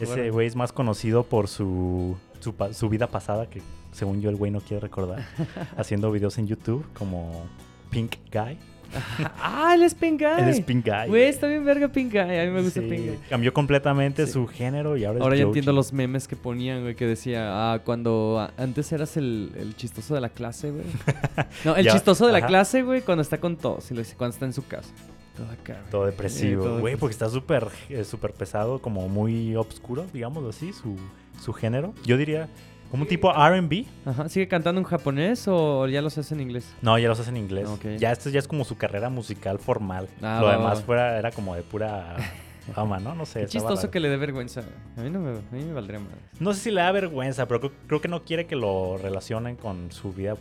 Ese 0.00 0.30
güey 0.30 0.46
es 0.46 0.56
más 0.56 0.72
conocido 0.72 1.22
por 1.24 1.48
su, 1.48 2.16
su, 2.40 2.54
su 2.72 2.88
vida 2.88 3.06
pasada, 3.06 3.48
que 3.48 3.62
según 3.92 4.20
yo 4.20 4.30
el 4.30 4.36
güey 4.36 4.50
no 4.50 4.60
quiere 4.60 4.80
recordar. 4.80 5.24
haciendo 5.76 6.10
videos 6.10 6.38
en 6.38 6.46
YouTube 6.48 6.84
como 6.94 7.44
Pink 7.90 8.16
Guy. 8.32 8.58
ah, 9.40 9.72
él 9.74 9.82
es 9.82 9.94
Pink 9.94 10.20
Guy. 10.20 10.42
Él 10.42 10.48
es 10.48 10.60
Pink 10.60 10.84
Guy. 10.86 11.08
Güey, 11.08 11.22
está 11.24 11.46
bien 11.46 11.64
verga 11.64 11.88
Pink 11.88 12.12
Guy. 12.12 12.20
A 12.20 12.44
mí 12.44 12.50
me 12.50 12.62
gusta 12.62 12.80
Sí, 12.80 12.86
Pink 12.88 13.06
Guy. 13.06 13.18
Cambió 13.30 13.52
completamente 13.52 14.26
Sí. 14.26 14.32
su 14.32 14.46
género 14.46 14.96
y 14.96 15.04
ahora 15.04 15.18
es 15.18 15.22
Ahora 15.22 15.36
ya 15.36 15.42
Joji. 15.44 15.48
entiendo 15.50 15.72
los 15.72 15.92
memes 15.92 16.28
que 16.28 16.36
ponían, 16.36 16.82
güey, 16.82 16.94
que 16.94 17.06
decía, 17.06 17.72
ah, 17.72 17.78
cuando 17.84 18.48
antes 18.56 18.90
eras 18.92 19.16
el, 19.16 19.52
el 19.56 19.76
chistoso 19.76 20.14
de 20.14 20.20
la 20.20 20.28
clase, 20.28 20.70
güey. 20.70 20.84
No, 21.64 21.76
el 21.76 21.84
Ya, 21.84 21.92
chistoso 21.92 22.26
de 22.26 22.32
la 22.32 22.38
ajá. 22.38 22.46
clase, 22.48 22.82
güey, 22.82 23.02
cuando 23.02 23.22
está 23.22 23.38
con 23.38 23.56
todos, 23.56 23.90
y 23.90 23.94
lo 23.94 24.00
dice, 24.00 24.16
cuando 24.16 24.34
está 24.34 24.46
en 24.46 24.52
su 24.52 24.66
casa. 24.66 24.90
Todo 25.36 25.46
acá, 25.50 25.74
güey. 25.80 25.90
Todo 25.90 26.02
Eh, 26.08 26.10
depresivo, 26.10 26.64
todo 26.64 26.80
güey, 26.80 26.96
porque 26.96 27.12
está 27.12 27.28
súper 27.30 27.66
eh, 27.88 28.04
súper 28.04 28.32
pesado, 28.32 28.80
como 28.80 29.08
muy 29.08 29.56
obscuro, 29.56 30.04
digamos 30.12 30.44
así, 30.44 30.72
su, 30.72 30.96
su 31.42 31.52
género. 31.54 31.94
Yo 32.04 32.16
diría, 32.18 32.48
como 32.92 33.04
un 33.04 33.08
tipo 33.08 33.32
RB. 33.32 33.86
Ajá, 34.04 34.28
¿sigue 34.28 34.46
cantando 34.48 34.78
en 34.78 34.84
japonés 34.86 35.48
o 35.48 35.86
ya 35.88 36.02
los 36.02 36.18
hace 36.18 36.34
en 36.34 36.42
inglés? 36.42 36.72
No, 36.82 36.98
ya 36.98 37.08
los 37.08 37.18
hace 37.18 37.30
en 37.30 37.38
inglés. 37.38 37.66
Ok. 37.66 37.86
Ya 37.98 38.12
esto 38.12 38.28
ya 38.28 38.38
es 38.38 38.46
como 38.46 38.64
su 38.66 38.76
carrera 38.76 39.08
musical 39.08 39.58
formal. 39.58 40.08
Ah, 40.20 40.36
Lo 40.42 40.46
va, 40.48 40.52
demás 40.58 40.78
va. 40.80 40.82
fuera 40.82 41.18
era 41.18 41.30
como 41.30 41.54
de 41.56 41.62
pura 41.62 42.16
fama, 42.74 43.00
¿no? 43.00 43.14
No 43.14 43.24
sé. 43.24 43.40
Qué 43.40 43.46
chistoso 43.46 43.76
raro. 43.76 43.90
que 43.90 43.98
le 43.98 44.10
dé 44.10 44.18
vergüenza. 44.18 44.60
A 44.98 45.00
mí 45.00 45.08
no 45.08 45.20
me, 45.20 45.30
a 45.30 45.40
mí 45.52 45.64
me 45.64 45.72
valdría 45.72 46.00
más. 46.00 46.10
No 46.38 46.52
sé 46.52 46.60
si 46.60 46.70
le 46.70 46.82
da 46.82 46.92
vergüenza, 46.92 47.48
pero 47.48 47.60
creo, 47.60 47.72
creo 47.86 48.00
que 48.02 48.08
no 48.08 48.24
quiere 48.24 48.46
que 48.46 48.56
lo 48.56 48.98
relacionen 48.98 49.56
con 49.56 49.90
su 49.90 50.12
vida 50.12 50.36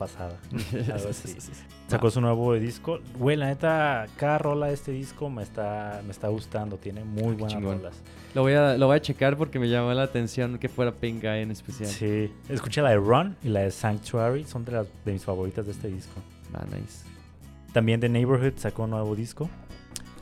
pasada. 0.00 0.40
Algo 0.72 1.10
así. 1.10 1.36
Sacó 1.86 2.10
su 2.10 2.22
nuevo 2.22 2.54
disco. 2.54 3.00
Güey, 3.18 3.36
la 3.36 3.48
neta, 3.48 4.06
cada 4.16 4.38
rola 4.38 4.68
de 4.68 4.74
este 4.74 4.92
disco 4.92 5.28
me 5.28 5.42
está, 5.42 6.00
me 6.06 6.10
está 6.10 6.28
gustando. 6.28 6.78
Tiene 6.78 7.04
muy 7.04 7.34
buenas 7.34 7.52
chingón. 7.52 7.78
rolas. 7.78 8.02
Lo 8.34 8.42
voy, 8.42 8.54
a, 8.54 8.78
lo 8.78 8.86
voy 8.86 8.96
a 8.96 9.02
checar 9.02 9.36
porque 9.36 9.58
me 9.58 9.68
llamó 9.68 9.92
la 9.92 10.04
atención 10.04 10.58
que 10.58 10.70
fuera 10.70 10.92
Pink 10.92 11.20
Guy 11.22 11.42
en 11.42 11.50
especial. 11.50 11.90
Sí. 11.90 12.32
Escuché 12.48 12.80
la 12.80 12.90
de 12.90 12.96
Run 12.96 13.36
y 13.42 13.50
la 13.50 13.60
de 13.60 13.70
Sanctuary. 13.70 14.44
Son 14.44 14.64
de, 14.64 14.72
las, 14.72 14.86
de 15.04 15.12
mis 15.12 15.24
favoritas 15.24 15.66
de 15.66 15.72
este 15.72 15.88
disco. 15.88 16.14
Ah, 16.54 16.64
nice. 16.64 17.04
También 17.74 18.00
The 18.00 18.08
Neighborhood 18.08 18.54
sacó 18.56 18.84
un 18.84 18.90
nuevo 18.90 19.14
disco. 19.14 19.50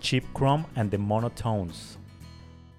Cheap 0.00 0.24
Chrome 0.36 0.64
and 0.74 0.90
the 0.90 0.98
Monotones. 0.98 1.98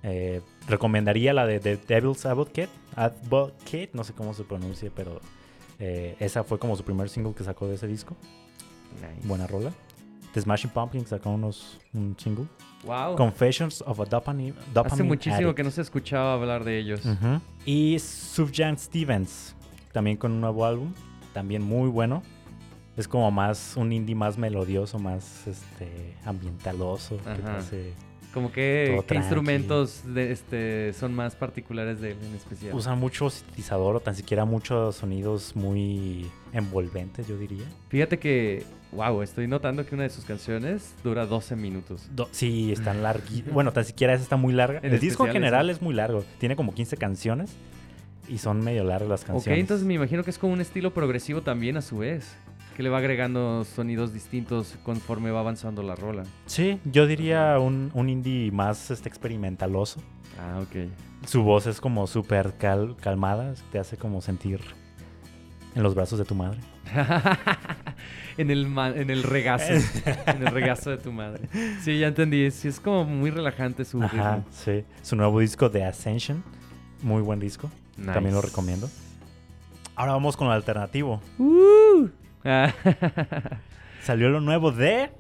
Eh, 0.03 0.41
recomendaría 0.68 1.34
la 1.34 1.46
de 1.46 1.60
The 1.60 1.77
Devil's 1.77 2.25
Advocate, 2.25 2.70
Advocate, 2.96 3.89
no 3.94 4.03
sé 4.03 4.13
cómo 4.13 4.34
se 4.34 4.44
pronuncia, 4.44 4.91
pero 4.96 5.20
eh, 5.79 6.15
esa 6.19 6.43
fue 6.43 6.59
como 6.59 6.75
su 6.75 6.83
primer 6.83 7.09
single 7.09 7.33
que 7.33 7.43
sacó 7.43 7.67
de 7.67 7.75
ese 7.75 7.88
disco. 7.88 8.15
Nice. 8.95 9.27
Buena 9.27 9.48
rola. 9.48 9.71
The 10.33 10.41
Smashing 10.41 10.69
Pumpkins 10.71 11.09
sacó 11.09 11.31
unos, 11.31 11.79
un 11.93 12.15
single. 12.19 12.45
Wow. 12.83 13.15
Confessions 13.15 13.81
of 13.86 14.00
a 14.00 14.05
Dopamine, 14.05 14.53
dopamine 14.74 14.93
Hace 14.93 15.03
muchísimo 15.03 15.38
Addict. 15.48 15.55
que 15.57 15.63
no 15.63 15.71
se 15.71 15.81
escuchaba 15.81 16.33
hablar 16.36 16.63
de 16.63 16.77
ellos. 16.79 17.01
Y 17.65 17.98
Sufjan 18.00 18.77
Stevens, 18.77 19.55
también 19.91 20.17
con 20.17 20.31
un 20.31 20.39
nuevo 20.41 20.65
álbum, 20.65 20.93
también 21.33 21.62
muy 21.63 21.89
bueno. 21.89 22.21
Es 22.95 23.07
como 23.07 23.31
más 23.31 23.75
un 23.77 23.91
indie 23.93 24.13
más 24.15 24.38
melodioso, 24.38 25.00
más 25.00 25.48
este 25.48 26.15
ambientaloso. 26.25 27.17
que 27.17 27.41
te 27.41 27.50
hace- 27.51 27.93
Como 28.33 28.51
que 28.51 29.01
¿qué 29.07 29.15
instrumentos 29.15 30.03
de, 30.05 30.31
este, 30.31 30.93
son 30.93 31.15
más 31.15 31.36
particulares 31.36 32.00
de 32.00 32.12
él 32.12 32.17
en 32.29 32.36
especial. 32.36 32.75
Usan 32.75 33.00
mucho 33.00 33.29
sintetizador 33.29 33.95
o 33.95 34.00
tan 34.00 34.13
siquiera 34.15 34.45
muchos 34.45 34.98
sonidos 34.98 35.55
muy 35.55 36.29
envolventes, 36.53 37.27
yo 37.27 37.38
diría. 37.38 37.65
Fíjate 37.89 38.19
que, 38.19 38.63
wow, 38.91 39.24
estoy 39.24 39.48
notando 39.48 39.83
que 39.86 39.95
una 39.95 40.03
de 40.03 40.09
sus 40.12 40.25
canciones 40.25 40.93
dura 41.03 41.25
12 41.25 41.55
minutos. 41.55 42.07
Do- 42.13 42.29
sí, 42.31 42.71
están 42.71 43.01
larguitos. 43.01 43.51
Bueno, 43.53 43.74
tan 43.74 43.83
siquiera 43.83 44.13
esa 44.13 44.24
está 44.24 44.38
muy 44.38 44.53
larga. 44.53 44.79
En 44.83 44.93
El 44.93 45.00
disco 45.00 45.25
en 45.25 45.33
general 45.33 45.69
es 45.71 45.81
muy 45.81 45.95
largo. 45.95 46.24
Tiene 46.38 46.55
como 46.55 46.74
15 46.75 46.98
canciones 46.98 47.51
y 48.27 48.38
son 48.38 48.59
medio 48.63 48.83
largas 48.83 49.09
las 49.09 49.21
Ok, 49.21 49.27
canciones. 49.27 49.59
entonces 49.59 49.88
me 49.88 49.95
imagino 49.95 50.24
que 50.24 50.29
es 50.29 50.38
como 50.38 50.53
un 50.53 50.62
estilo 50.62 50.93
progresivo 50.93 51.41
también 51.41 51.77
a 51.77 51.81
su 51.81 51.98
vez. 51.98 52.36
Que 52.79 52.83
le 52.83 52.89
va 52.89 53.00
agregando 53.00 53.65
sonidos 53.65 54.13
distintos 54.13 54.77
conforme 54.83 55.31
va 55.31 55.41
avanzando 55.41 55.83
la 55.83 55.95
rola. 55.95 56.24
Sí, 56.45 56.79
yo 56.86 57.07
diría 57.07 57.59
un, 57.59 57.91
un 57.93 58.07
indie 58.07 58.53
más 58.53 58.89
este, 58.89 59.09
experimentaloso. 59.09 60.00
Ah, 60.39 60.62
ok. 60.62 60.88
Su 61.27 61.43
voz 61.43 61.67
es 61.67 61.81
como 61.81 62.07
súper 62.07 62.53
cal- 62.57 62.95
calmada, 63.01 63.53
te 63.74 63.79
hace 63.79 63.98
como 63.98 64.21
sentir 64.21 64.62
en 65.75 65.83
los 65.83 65.93
brazos 65.93 66.19
de 66.19 66.24
tu 66.24 66.36
madre. 66.36 66.62
en, 68.38 68.50
el 68.50 68.65
en 68.95 69.09
el 69.09 69.24
regazo. 69.24 69.74
en 70.27 70.48
el 70.48 70.53
regazo 70.53 70.89
de 70.91 71.00
tu 71.00 71.12
madre. 71.12 71.50
Sí, 71.81 72.00
ya 72.00 72.07
entendí. 72.07 72.50
Sí, 72.50 72.69
es 72.69 72.79
como 72.79 73.03
muy 73.03 73.29
relajante 73.29 73.83
su 73.83 74.01
Ajá, 74.01 74.36
ritmo. 74.38 74.45
sí. 74.51 74.86
Su 75.01 75.17
nuevo 75.17 75.41
disco 75.41 75.69
The 75.69 75.83
Ascension, 75.83 76.41
muy 77.01 77.21
buen 77.21 77.41
disco, 77.41 77.69
también 78.05 78.33
lo 78.36 78.41
recomiendo. 78.41 78.89
Ahora 79.98 80.13
vamos 80.13 80.38
con 80.38 80.48
lo 80.48 80.53
alternativo. 80.53 81.21
Uh. 81.38 82.07
Salió 84.01 84.29
lo 84.29 84.41
nuevo 84.41 84.72
de... 84.72 85.12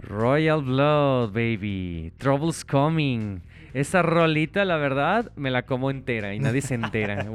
Royal 0.00 0.62
Blood, 0.62 1.32
baby. 1.32 2.12
Trouble's 2.18 2.64
coming. 2.64 3.40
Esa 3.74 4.02
rolita, 4.02 4.64
la 4.64 4.76
verdad, 4.76 5.30
me 5.36 5.50
la 5.50 5.62
como 5.62 5.90
entera 5.90 6.34
y 6.34 6.38
nadie 6.38 6.62
se 6.62 6.74
entera. 6.74 7.26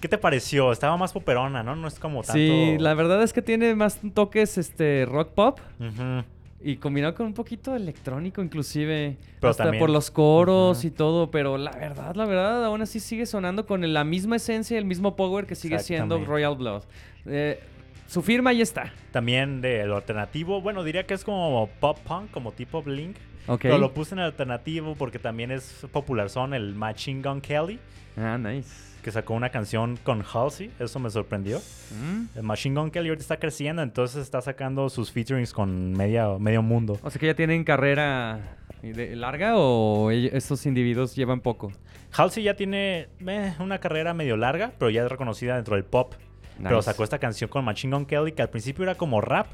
¿Qué 0.00 0.08
te 0.08 0.18
pareció? 0.18 0.70
Estaba 0.72 0.96
más 0.96 1.12
poperona, 1.12 1.62
¿no? 1.62 1.76
No 1.76 1.88
es 1.88 1.98
como 1.98 2.22
tanto... 2.22 2.34
sí, 2.34 2.76
la 2.78 2.94
verdad 2.94 3.22
es 3.22 3.32
que 3.32 3.42
tiene 3.42 3.74
más 3.74 4.00
toques 4.12 4.58
este 4.58 5.06
rock 5.06 5.32
pop 5.32 5.60
Ujú. 5.80 6.24
Y 6.64 6.76
combinado 6.76 7.14
con 7.14 7.26
un 7.26 7.34
poquito 7.34 7.76
electrónico 7.76 8.42
inclusive 8.42 9.16
Pero 9.40 9.50
hasta 9.50 9.64
también- 9.64 9.80
por 9.80 9.90
los 9.90 10.10
coros 10.10 10.84
y 10.84 10.90
todo, 10.90 11.30
pero 11.30 11.58
la 11.58 11.70
verdad, 11.72 12.14
la 12.16 12.24
verdad, 12.24 12.64
aún 12.64 12.80
así 12.82 13.00
sigue 13.00 13.26
sonando 13.26 13.66
con 13.66 13.92
la 13.92 14.02
misma 14.04 14.36
esencia, 14.36 14.78
el 14.78 14.84
mismo 14.86 15.14
power 15.14 15.46
que 15.46 15.54
sigue 15.54 15.78
siendo. 15.78 16.18
Royal 16.24 16.56
Blood. 16.56 16.82
Eh, 17.26 17.60
su 18.06 18.22
firma 18.22 18.50
ahí 18.50 18.60
está. 18.62 18.92
También 19.12 19.60
de 19.60 19.84
lo 19.86 19.96
alternativo, 19.96 20.60
bueno, 20.60 20.82
diría 20.84 21.04
que 21.06 21.14
es 21.14 21.22
como 21.24 21.68
pop 21.80 21.98
punk, 22.06 22.30
como 22.30 22.52
tipo 22.52 22.82
Blink. 22.82 23.16
Ok. 23.46 23.60
Pero 23.62 23.76
lo 23.78 23.92
puse 23.92 24.14
en 24.14 24.20
alternativo 24.20 24.94
porque 24.94 25.18
también 25.18 25.50
es 25.50 25.86
popular 25.92 26.30
son 26.30 26.54
el 26.54 26.74
Machine 26.74 27.20
Gun 27.22 27.40
Kelly, 27.42 27.78
Ah, 28.16 28.38
nice. 28.38 28.93
Que 29.04 29.12
sacó 29.12 29.34
una 29.34 29.50
canción 29.50 29.98
con 30.02 30.24
Halsey, 30.24 30.72
eso 30.80 30.98
me 30.98 31.10
sorprendió. 31.10 31.58
Mm. 31.58 32.38
El 32.38 32.42
Machine 32.42 32.80
Gun 32.80 32.90
Kelly 32.90 33.10
ahorita 33.10 33.22
está 33.22 33.36
creciendo, 33.36 33.82
entonces 33.82 34.22
está 34.22 34.40
sacando 34.40 34.88
sus 34.88 35.12
featurings 35.12 35.52
con 35.52 35.92
media, 35.92 36.26
medio 36.40 36.62
mundo. 36.62 36.98
O 37.02 37.10
sea 37.10 37.20
que 37.20 37.26
ya 37.26 37.34
tienen 37.34 37.62
carrera 37.64 38.56
larga 38.82 39.56
o 39.58 40.10
estos 40.10 40.64
individuos 40.64 41.14
llevan 41.14 41.40
poco. 41.40 41.70
Halsey 42.16 42.44
ya 42.44 42.54
tiene 42.54 43.08
eh, 43.26 43.54
una 43.60 43.78
carrera 43.78 44.14
medio 44.14 44.38
larga, 44.38 44.72
pero 44.78 44.90
ya 44.90 45.04
es 45.04 45.10
reconocida 45.10 45.56
dentro 45.56 45.76
del 45.76 45.84
pop. 45.84 46.14
Pero 46.62 46.80
sacó 46.82 47.04
esta 47.04 47.18
canción 47.18 47.50
con 47.50 47.64
Machine 47.64 47.94
Gun 47.94 48.06
Kelly, 48.06 48.32
que 48.32 48.40
al 48.40 48.48
principio 48.48 48.84
era 48.84 48.94
como 48.94 49.20
rap, 49.20 49.48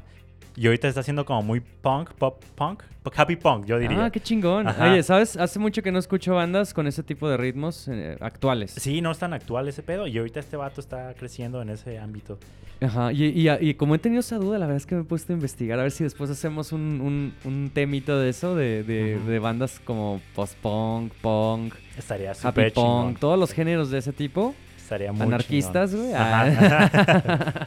y 0.55 0.65
ahorita 0.67 0.87
está 0.87 0.99
haciendo 1.01 1.25
como 1.25 1.41
muy 1.41 1.59
punk, 1.59 2.11
pop 2.11 2.43
punk, 2.55 2.83
happy 3.15 3.35
punk, 3.35 3.65
yo 3.65 3.79
diría. 3.79 4.05
Ah, 4.05 4.09
qué 4.11 4.19
chingón. 4.19 4.67
Ajá. 4.67 4.91
Oye, 4.91 5.01
¿sabes? 5.03 5.37
Hace 5.37 5.59
mucho 5.59 5.81
que 5.81 5.91
no 5.91 5.99
escucho 5.99 6.35
bandas 6.35 6.73
con 6.73 6.87
ese 6.87 7.03
tipo 7.03 7.29
de 7.29 7.37
ritmos 7.37 7.87
eh, 7.87 8.17
actuales. 8.19 8.71
Sí, 8.71 9.01
no 9.01 9.11
es 9.11 9.17
tan 9.17 9.33
actual 9.33 9.67
ese 9.67 9.81
pedo, 9.83 10.07
y 10.07 10.17
ahorita 10.17 10.39
este 10.39 10.57
vato 10.57 10.81
está 10.81 11.13
creciendo 11.13 11.61
en 11.61 11.69
ese 11.69 11.97
ámbito. 11.99 12.37
Ajá. 12.81 13.11
Y, 13.13 13.25
y- 13.25 13.49
y 13.69 13.73
como 13.75 13.93
he 13.95 13.99
tenido 13.99 14.21
esa 14.21 14.37
duda, 14.37 14.57
la 14.57 14.65
verdad 14.65 14.77
es 14.77 14.85
que 14.87 14.95
me 14.95 15.01
he 15.01 15.03
puesto 15.05 15.31
a 15.31 15.35
investigar 15.35 15.79
a 15.79 15.83
ver 15.83 15.91
si 15.91 16.03
después 16.03 16.29
hacemos 16.31 16.71
un, 16.71 16.99
un, 17.01 17.33
un 17.45 17.69
temito 17.71 18.19
de 18.19 18.29
eso, 18.29 18.55
de, 18.55 18.83
de- 18.83 19.39
bandas 19.39 19.79
como 19.83 20.19
post-punk, 20.35 21.13
punk, 21.21 21.73
Estaría 21.97 22.31
happy 22.31 22.39
súper 22.41 22.73
chingón. 22.73 23.07
punk, 23.09 23.19
todos 23.19 23.37
los 23.39 23.51
géneros 23.53 23.89
de 23.91 23.99
ese 23.99 24.11
tipo. 24.13 24.53
Estaría 24.91 25.13
muy 25.13 25.25
Anarquistas, 25.25 25.95
güey. 25.95 26.13
Ajá. 26.13 26.91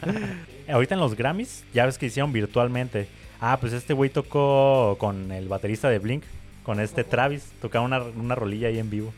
Ahorita 0.71 0.95
en 0.95 1.01
los 1.01 1.17
Grammys, 1.17 1.65
ya 1.73 1.87
ves 1.87 1.97
que 1.97 2.07
hicieron 2.07 2.33
virtualmente. 2.35 3.09
Ah, 3.41 3.57
pues 3.61 3.73
este 3.73 3.95
güey 3.95 4.11
tocó 4.11 4.97
con 4.99 5.33
el 5.33 5.49
baterista 5.49 5.89
de 5.89 5.99
Blink, 5.99 6.23
con 6.63 6.81
este 6.81 7.03
Travis, 7.03 7.51
tocaba 7.63 7.85
una, 7.85 8.03
una 8.03 8.35
rolilla 8.35 8.69
ahí 8.69 8.79
en 8.79 8.91
vivo. 8.91 9.13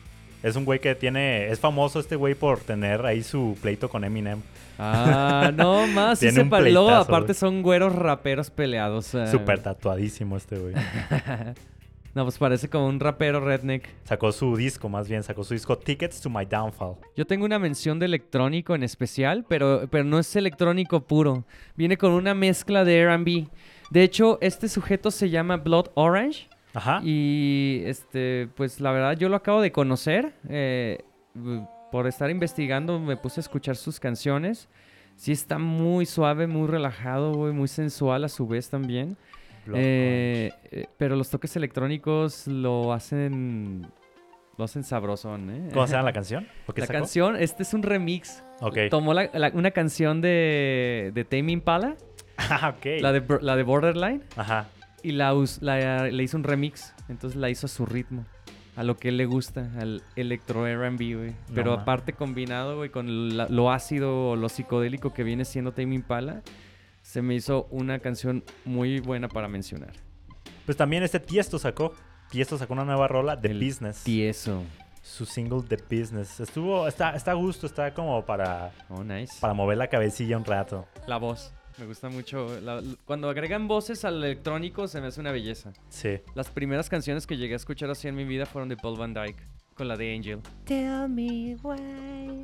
Es 0.45 0.55
un 0.55 0.65
güey 0.65 0.79
que 0.81 0.95
tiene, 0.95 1.49
es 1.49 1.59
famoso 1.59 1.99
este 1.99 2.15
güey 2.15 2.35
por 2.37 2.61
tener 2.61 3.05
ahí 3.07 3.25
su 3.25 3.59
pleito 3.61 3.89
con 3.89 4.05
Eminem. 4.05 4.41
Ah, 4.79 5.51
no 5.55 5.87
más. 5.89 6.21
Sí 6.21 6.31
se 6.31 6.41
un 6.43 6.49
pa- 6.51 6.61
luego, 6.61 6.87
pleitazo, 6.87 7.03
aparte, 7.13 7.35
son 7.35 7.63
güeros 7.63 7.93
raperos 7.95 8.51
peleados. 8.51 9.13
eh. 9.15 9.27
Súper 9.29 9.61
tatuadísimo 9.61 10.37
este 10.37 10.59
güey. 10.59 10.75
No, 12.17 12.25
pues 12.25 12.39
parece 12.39 12.71
como 12.71 12.87
un 12.87 12.99
rapero 12.99 13.41
redneck. 13.41 13.87
Sacó 14.05 14.33
su 14.33 14.57
disco, 14.57 14.89
más 14.89 15.07
bien, 15.07 15.23
sacó 15.23 15.45
su 15.45 15.53
disco 15.53 15.77
Tickets 15.77 16.19
to 16.23 16.31
My 16.31 16.47
Downfall. 16.47 16.97
Yo 17.15 17.27
tengo 17.27 17.45
una 17.45 17.59
mención 17.59 17.99
de 17.99 18.07
electrónico 18.07 18.75
en 18.75 18.83
especial, 18.83 19.45
pero, 19.47 19.87
pero 19.91 20.03
no 20.03 20.19
es 20.19 20.35
electrónico 20.35 21.07
puro. 21.07 21.45
Viene 21.75 21.99
con 21.99 22.13
una 22.13 22.33
mezcla 22.33 22.87
de 22.87 23.01
R&B. 23.01 23.49
De 23.91 24.03
hecho, 24.03 24.39
este 24.41 24.71
sujeto 24.71 25.11
se 25.11 25.29
llama 25.29 25.59
Blood 25.59 25.91
Orange. 25.93 26.49
Ajá. 26.73 27.03
Y 27.05 27.83
este, 27.85 28.49
pues 28.57 28.81
la 28.81 28.93
verdad 28.93 29.19
yo 29.19 29.29
lo 29.29 29.37
acabo 29.37 29.61
de 29.61 29.71
conocer. 29.71 30.33
eh, 30.49 31.05
por 31.93 32.07
estar 32.07 32.31
investigando 32.31 32.99
me 32.99 33.19
puse 33.19 33.41
a 33.41 33.43
escuchar 33.43 33.77
sus 33.77 34.01
canciones. 34.01 34.71
Sí 35.17 35.33
está 35.33 35.59
muy 35.59 36.07
suave, 36.07 36.47
muy 36.47 36.67
relajado, 36.67 37.35
muy 37.53 37.69
sensual 37.69 38.25
a 38.25 38.31
su 38.31 38.47
vez 38.47 38.71
también. 38.71 39.19
Eh, 39.75 40.53
eh, 40.71 40.87
pero 40.97 41.17
los 41.17 41.29
toques 41.31 41.55
electrónicos 41.57 42.47
lo 42.47 42.93
hacen 42.93 43.87
lo 44.59 44.65
hacen 44.65 44.85
sabrosón, 44.85 45.51
¿eh? 45.51 45.69
¿Cómo 45.75 45.87
se 45.87 45.93
llama 45.93 46.05
la 46.05 46.13
canción? 46.15 46.47
¿O 46.67 46.73
qué 46.73 46.81
La 46.81 46.87
sacó? 46.87 46.99
canción, 47.01 47.37
este 47.37 47.63
es 47.63 47.75
un 47.75 47.83
remix. 47.83 48.43
Ok. 48.61 48.79
Tomó 48.91 49.13
la- 49.13 49.29
la- 49.35 49.51
una 49.53 49.71
canción 49.73 50.21
de, 50.23 51.11
de 51.15 51.25
Tame 51.25 51.53
Impala, 51.53 51.97
Ah, 52.39 52.75
ok. 52.77 52.87
la, 53.01 53.13
de, 53.13 53.23
la 53.43 53.55
de 53.57 53.63
Borderline, 53.63 54.23
Ajá. 54.37 54.69
y 55.03 55.13
la, 55.13 55.35
la- 55.61 56.07
le 56.09 56.23
hizo 56.23 56.37
un 56.39 56.45
remix. 56.45 56.95
Entonces 57.11 57.39
la 57.39 57.51
hizo 57.51 57.67
a 57.67 57.69
su 57.69 57.85
ritmo, 57.85 58.25
a 58.77 58.83
lo 58.83 58.97
que 58.97 59.09
él 59.11 59.19
le 59.19 59.27
gusta, 59.27 59.71
al 59.79 60.03
electro 60.17 60.67
R&B, 60.67 61.15
güey. 61.17 61.33
Pero 61.55 61.75
aparte 61.75 62.15
combinado, 62.15 62.77
güey, 62.79 62.89
con 62.89 63.37
lo 63.37 63.71
ácido, 63.71 64.31
o 64.31 64.37
lo 64.37 64.49
psicodélico 64.49 65.13
que 65.13 65.23
viene 65.23 65.45
siendo 65.45 65.73
Tame 65.73 65.95
Impala, 65.95 66.41
se 67.07 67.23
me 67.23 67.35
hizo 67.37 67.69
una 67.71 68.01
canción 68.01 68.43
muy 68.65 68.99
buena 69.01 69.29
para 69.29 69.47
mencionar. 69.49 69.93
Pues 70.65 70.77
también 70.77 71.03
este 71.05 71.21
Tiesto 71.21 71.59
sacó. 71.59 71.95
Tiesto 72.31 72.59
sacó 72.59 72.73
una 72.73 72.85
nueva 72.85 73.07
rola, 73.07 73.41
The 73.41 73.53
El 73.53 73.65
Business. 73.65 74.03
Tieso. 74.03 74.65
Su 75.03 75.25
single 75.25 75.63
The 75.63 75.77
Business. 75.77 76.41
Estuvo, 76.41 76.89
está, 76.89 77.15
está 77.15 77.31
a 77.31 77.35
gusto, 77.35 77.67
está 77.67 77.95
como 77.95 78.27
para, 78.27 78.73
Oh, 78.89 79.05
nice. 79.05 79.35
para 79.41 79.55
mover 79.55 79.79
la 79.79 79.87
cabecilla 79.87 80.37
un 80.37 80.45
rato. 80.45 80.87
La 81.07 81.19
voz. 81.19 81.53
Me 81.79 81.87
gusta 81.87 82.09
mucho. 82.09 82.59
la- 82.61 82.83
cuando 83.05 83.29
agregan 83.31 83.69
voces 83.69 84.05
al 84.05 84.17
electrónico 84.25 84.89
se 84.89 85.01
me 85.01 85.07
hace 85.07 85.21
una 85.21 85.31
belleza. 85.31 85.73
Sí. 85.89 86.19
Las 86.35 86.51
primeras 86.51 86.89
canciones 86.89 87.25
que 87.27 87.37
llegué 87.37 87.53
a 87.53 87.57
escuchar 87.57 87.89
así 87.91 88.09
en 88.09 88.17
mi 88.17 88.25
vida 88.25 88.47
fueron 88.47 88.69
de 88.69 88.77
Paul 88.77 88.99
Van 88.99 89.15
Dyke 89.15 89.47
con 89.75 89.87
la 89.87 89.97
de 89.97 90.13
Angel. 90.13 90.41
Tell 90.65 91.09
me 91.09 91.55
why. 91.63 92.43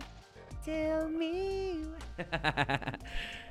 Tell 0.65 1.09
me 1.09 1.83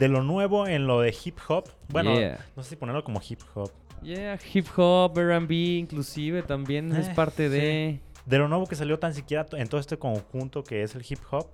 De 0.00 0.08
lo 0.08 0.22
nuevo 0.22 0.66
en 0.66 0.86
lo 0.86 1.00
de 1.02 1.14
hip 1.24 1.36
hop. 1.48 1.68
Bueno, 1.88 2.14
Yeah. 2.18 2.44
no 2.56 2.62
sé 2.62 2.70
si 2.70 2.76
ponerlo 2.76 3.04
como 3.04 3.20
hip 3.28 3.40
hop. 3.54 3.70
Yeah, 4.02 4.38
hip 4.52 4.66
hop, 4.76 5.16
R&B 5.18 5.54
inclusive 5.54 6.42
también 6.42 6.90
es 6.96 7.08
Eh, 7.08 7.12
parte 7.14 7.48
de... 7.50 8.00
De 8.24 8.38
lo 8.38 8.48
nuevo 8.48 8.66
que 8.66 8.76
salió 8.76 8.98
tan 8.98 9.12
siquiera 9.14 9.46
en 9.52 9.68
todo 9.68 9.78
este 9.80 9.98
conjunto 9.98 10.64
que 10.64 10.82
es 10.82 10.94
el 10.94 11.04
hip 11.08 11.18
hop. 11.30 11.46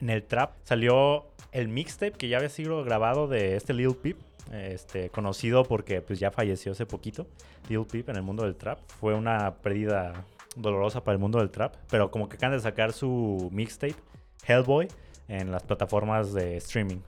En 0.00 0.10
el 0.10 0.22
trap 0.22 0.52
salió 0.64 1.26
el 1.52 1.68
mixtape 1.68 2.12
que 2.12 2.28
ya 2.28 2.36
había 2.36 2.48
sido 2.48 2.84
grabado 2.84 3.26
de 3.26 3.56
este 3.56 3.74
Lil 3.74 3.94
Peep. 3.96 4.18
este, 4.52 5.08
conocido 5.10 5.64
porque 5.64 6.00
pues, 6.00 6.20
ya 6.20 6.30
falleció 6.30 6.72
hace 6.72 6.84
poquito, 6.86 7.26
Lil 7.68 7.86
Peep 7.90 8.08
en 8.10 8.16
el 8.16 8.22
mundo 8.22 8.44
del 8.44 8.54
trap. 8.56 8.78
Fue 9.00 9.14
una 9.14 9.54
pérdida 9.54 10.12
dolorosa 10.54 11.02
para 11.02 11.14
el 11.14 11.18
mundo 11.18 11.38
del 11.40 11.50
trap, 11.50 11.74
pero 11.90 12.10
como 12.12 12.28
que 12.28 12.36
acaban 12.36 12.56
de 12.56 12.62
sacar 12.62 12.92
su 12.92 13.48
mixtape, 13.52 13.96
Hellboy, 14.46 14.86
en 15.26 15.50
las 15.50 15.62
plataformas 15.64 16.32
de 16.34 16.56
streaming. 16.58 16.98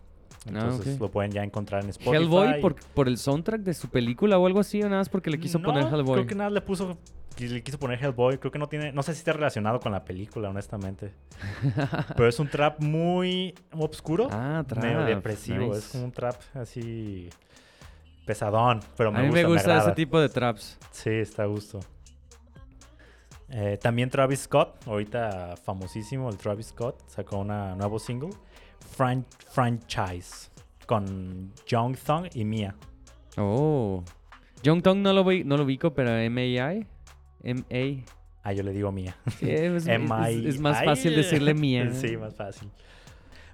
Entonces 0.46 0.86
Ah, 0.86 0.94
ok. 0.94 1.00
lo 1.00 1.10
pueden 1.10 1.32
ya 1.32 1.42
encontrar 1.42 1.82
en 1.84 1.90
Spotify. 1.90 2.16
Hellboy 2.22 2.60
por, 2.60 2.74
por 2.76 3.08
el 3.08 3.18
soundtrack 3.18 3.62
de 3.62 3.74
su 3.74 3.88
película 3.88 4.38
o 4.38 4.46
algo 4.46 4.60
así, 4.60 4.80
o 4.82 4.84
nada 4.88 4.98
más 4.98 5.08
porque 5.08 5.30
le 5.30 5.38
quiso 5.40 5.58
No, 5.58 5.64
poner 5.66 5.84
Hellboy. 5.92 6.14
Creo 6.14 6.26
que 6.26 6.34
nada 6.34 6.50
le 6.50 6.60
puso. 6.60 6.96
Le 7.38 7.62
quiso 7.62 7.78
poner 7.78 8.02
Hellboy. 8.02 8.38
Creo 8.38 8.50
que 8.50 8.58
no 8.58 8.66
tiene. 8.68 8.92
No 8.92 9.02
sé 9.02 9.12
si 9.12 9.18
está 9.18 9.32
relacionado 9.34 9.78
con 9.80 9.92
la 9.92 10.04
película, 10.04 10.48
honestamente. 10.48 11.12
Pero 12.16 12.28
es 12.28 12.38
un 12.38 12.48
trap 12.48 12.80
muy 12.80 13.54
obscuro. 13.72 14.28
Ah, 14.30 14.64
trap. 14.66 14.82
medio 14.84 15.00
depresivo. 15.04 15.66
nice. 15.66 15.78
Es 15.78 15.88
como 15.88 16.04
un 16.04 16.12
trap 16.12 16.36
así. 16.54 17.28
Pesadón. 18.24 18.80
Pero 18.96 19.12
me 19.12 19.18
a 19.18 19.22
mí 19.22 19.28
gusta. 19.28 19.42
me 19.42 19.52
gusta 19.54 19.78
ese 19.78 19.92
tipo 19.92 20.18
de 20.18 20.28
traps. 20.28 20.78
Sí, 20.92 21.10
está 21.10 21.42
a 21.42 21.46
gusto. 21.46 21.80
Eh, 23.48 23.78
también 23.80 24.10
Travis 24.10 24.40
Scott, 24.40 24.86
ahorita 24.88 25.54
famosísimo, 25.62 26.28
el 26.30 26.36
Travis 26.36 26.66
Scott, 26.68 27.00
sacó 27.06 27.38
una 27.38 27.76
nuevo 27.76 27.98
single, 28.00 28.30
Fran- 28.97 29.25
Franchise, 29.50 30.50
con 30.87 31.52
Young 31.66 31.97
Thug 31.97 32.28
y 32.35 32.45
Mia. 32.45 32.75
Oh. 33.37 34.02
Young 34.62 34.83
Tong 34.83 34.99
no 35.02 35.12
lo, 35.12 35.25
vi- 35.25 35.45
no 35.45 35.56
lo 35.56 35.64
ubico, 35.64 35.92
pero 35.95 36.16
M.A.I. 36.16 36.87
M.A. 37.42 38.04
Ah, 38.42 38.52
yo 38.52 38.62
le 38.62 38.73
digo 38.73 38.90
Mia. 38.92 39.16
Sí, 39.38 39.50
es, 39.50 39.87
es- 39.88 40.61
más 40.61 40.85
fácil 40.85 41.14
decirle 41.16 41.54
mía. 41.54 41.90
Sí, 41.92 42.16
más 42.16 42.35
fácil. 42.35 42.71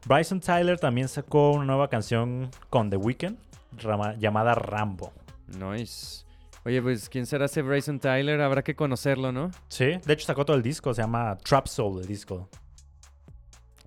Bryson 0.07 0.41
Tyler 0.41 0.79
también 0.79 1.09
sacó 1.09 1.53
una 1.53 1.65
nueva 1.65 1.89
canción 1.89 2.51
con 2.71 2.91
The 2.91 2.97
Weeknd 2.97 3.37
rama- 3.79 4.15
llamada 4.17 4.55
Rambo. 4.55 5.13
Nice. 5.47 6.25
Oye, 6.65 6.81
pues, 6.81 7.09
¿quién 7.09 7.27
será 7.27 7.47
ese 7.47 7.61
Bryson 7.63 7.99
Tyler? 7.99 8.41
Habrá 8.41 8.63
que 8.63 8.75
conocerlo, 8.77 9.33
¿no? 9.33 9.51
Sí, 9.69 9.99
de 10.05 10.13
hecho 10.13 10.27
sacó 10.27 10.45
todo 10.45 10.57
el 10.57 10.63
disco, 10.63 10.95
se 10.95 11.03
llama 11.03 11.37
Trap 11.39 11.67
Soul 11.67 12.01
el 12.03 12.07
disco. 12.07 12.49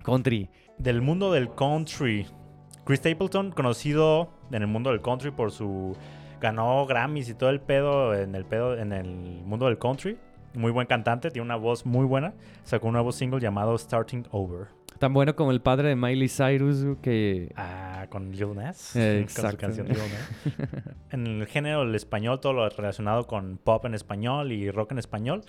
Country. 0.04 0.48
Del 0.78 1.02
mundo 1.02 1.32
del 1.32 1.54
country. 1.54 2.26
Chris 2.84 3.00
Stapleton, 3.00 3.50
conocido 3.50 4.30
en 4.52 4.62
el 4.62 4.68
mundo 4.68 4.90
del 4.90 5.00
country 5.00 5.30
por 5.30 5.50
su 5.50 5.96
ganó 6.40 6.86
Grammys 6.86 7.28
y 7.28 7.34
todo 7.34 7.50
el 7.50 7.60
pedo 7.60 8.14
en 8.14 8.34
el 8.34 8.44
pedo 8.44 8.76
en 8.78 8.92
el 8.92 9.42
mundo 9.44 9.66
del 9.66 9.78
country. 9.78 10.18
Muy 10.54 10.70
buen 10.70 10.86
cantante, 10.86 11.30
tiene 11.30 11.44
una 11.44 11.56
voz 11.56 11.84
muy 11.84 12.04
buena. 12.06 12.34
Sacó 12.62 12.86
un 12.86 12.92
nuevo 12.92 13.12
single 13.12 13.40
llamado 13.40 13.76
Starting 13.76 14.26
Over. 14.30 14.75
Tan 14.98 15.12
bueno 15.12 15.36
como 15.36 15.50
el 15.50 15.60
padre 15.60 15.90
de 15.90 15.96
Miley 15.96 16.28
Cyrus, 16.28 16.84
que... 17.02 17.52
Ah, 17.56 18.06
con 18.08 18.30
Lil 18.32 18.54
Nas. 18.54 18.96
Eh, 18.96 19.20
Con 19.20 19.28
su 19.28 19.40
exacto. 19.40 19.58
canción 19.58 19.88
Lil 19.88 19.96
Nas. 19.98 20.84
en 21.10 21.26
el 21.26 21.46
género 21.46 21.84
del 21.84 21.94
español, 21.94 22.40
todo 22.40 22.52
lo 22.54 22.68
relacionado 22.68 23.26
con 23.26 23.58
pop 23.58 23.84
en 23.84 23.94
español 23.94 24.52
y 24.52 24.70
rock 24.70 24.92
en 24.92 24.98
español. 24.98 25.42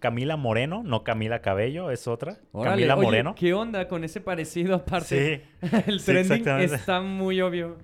Camila 0.00 0.36
Moreno, 0.36 0.82
no 0.84 1.02
Camila 1.04 1.40
Cabello, 1.40 1.90
es 1.90 2.06
otra. 2.08 2.36
Órale, 2.52 2.76
Camila 2.82 2.96
oye, 2.96 3.04
Moreno. 3.06 3.34
¿qué 3.34 3.54
onda 3.54 3.88
con 3.88 4.04
ese 4.04 4.20
parecido 4.20 4.74
aparte? 4.74 5.44
Sí, 5.62 5.68
el 5.86 6.00
sí, 6.00 6.06
trending 6.06 6.74
está 6.74 7.00
muy 7.00 7.40
obvio. 7.40 7.78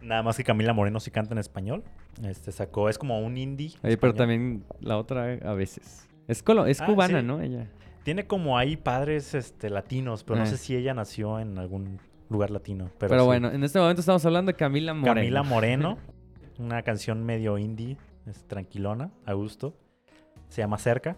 nada 0.00 0.22
más 0.22 0.36
que 0.36 0.44
Camila 0.44 0.72
Moreno 0.72 1.00
sí 1.00 1.10
canta 1.10 1.34
en 1.34 1.38
español. 1.38 1.82
Este 2.24 2.52
sacó, 2.52 2.88
es 2.88 2.98
como 2.98 3.20
un 3.20 3.36
indie. 3.36 3.72
Oye, 3.82 3.96
pero 3.98 4.14
también 4.14 4.64
la 4.80 4.96
otra 4.96 5.34
a 5.44 5.54
veces. 5.54 6.06
Es, 6.28 6.42
colo- 6.44 6.66
es 6.66 6.80
Ah, 6.80 6.86
cubana, 6.86 7.20
sí. 7.20 7.26
¿no? 7.26 7.40
Ella. 7.40 7.66
Tiene 8.02 8.26
como 8.26 8.56
ahí 8.58 8.76
padres 8.76 9.34
este, 9.34 9.70
latinos, 9.70 10.24
pero 10.24 10.38
no 10.38 10.44
Eh. 10.44 10.48
sé 10.48 10.56
si 10.56 10.74
ella 10.76 10.94
nació 10.94 11.38
en 11.38 11.58
algún 11.58 11.98
lugar 12.28 12.50
latino. 12.50 12.90
Pero, 12.98 13.10
Pero, 13.10 13.22
sí. 13.22 13.26
bueno, 13.26 13.50
en 13.50 13.62
este 13.64 13.78
momento 13.78 14.00
estamos 14.00 14.24
hablando 14.24 14.52
de 14.52 14.56
Camila 14.56 14.94
Moreno. 14.94 15.14
Camila 15.14 15.42
Moreno, 15.42 15.98
una 16.58 16.82
canción 16.82 17.24
medio 17.24 17.58
indie, 17.58 17.96
es 18.26 18.44
tranquilona, 18.46 19.10
a 19.26 19.32
gusto. 19.34 19.74
Se 20.48 20.62
llama 20.62 20.78
Cerca. 20.78 21.16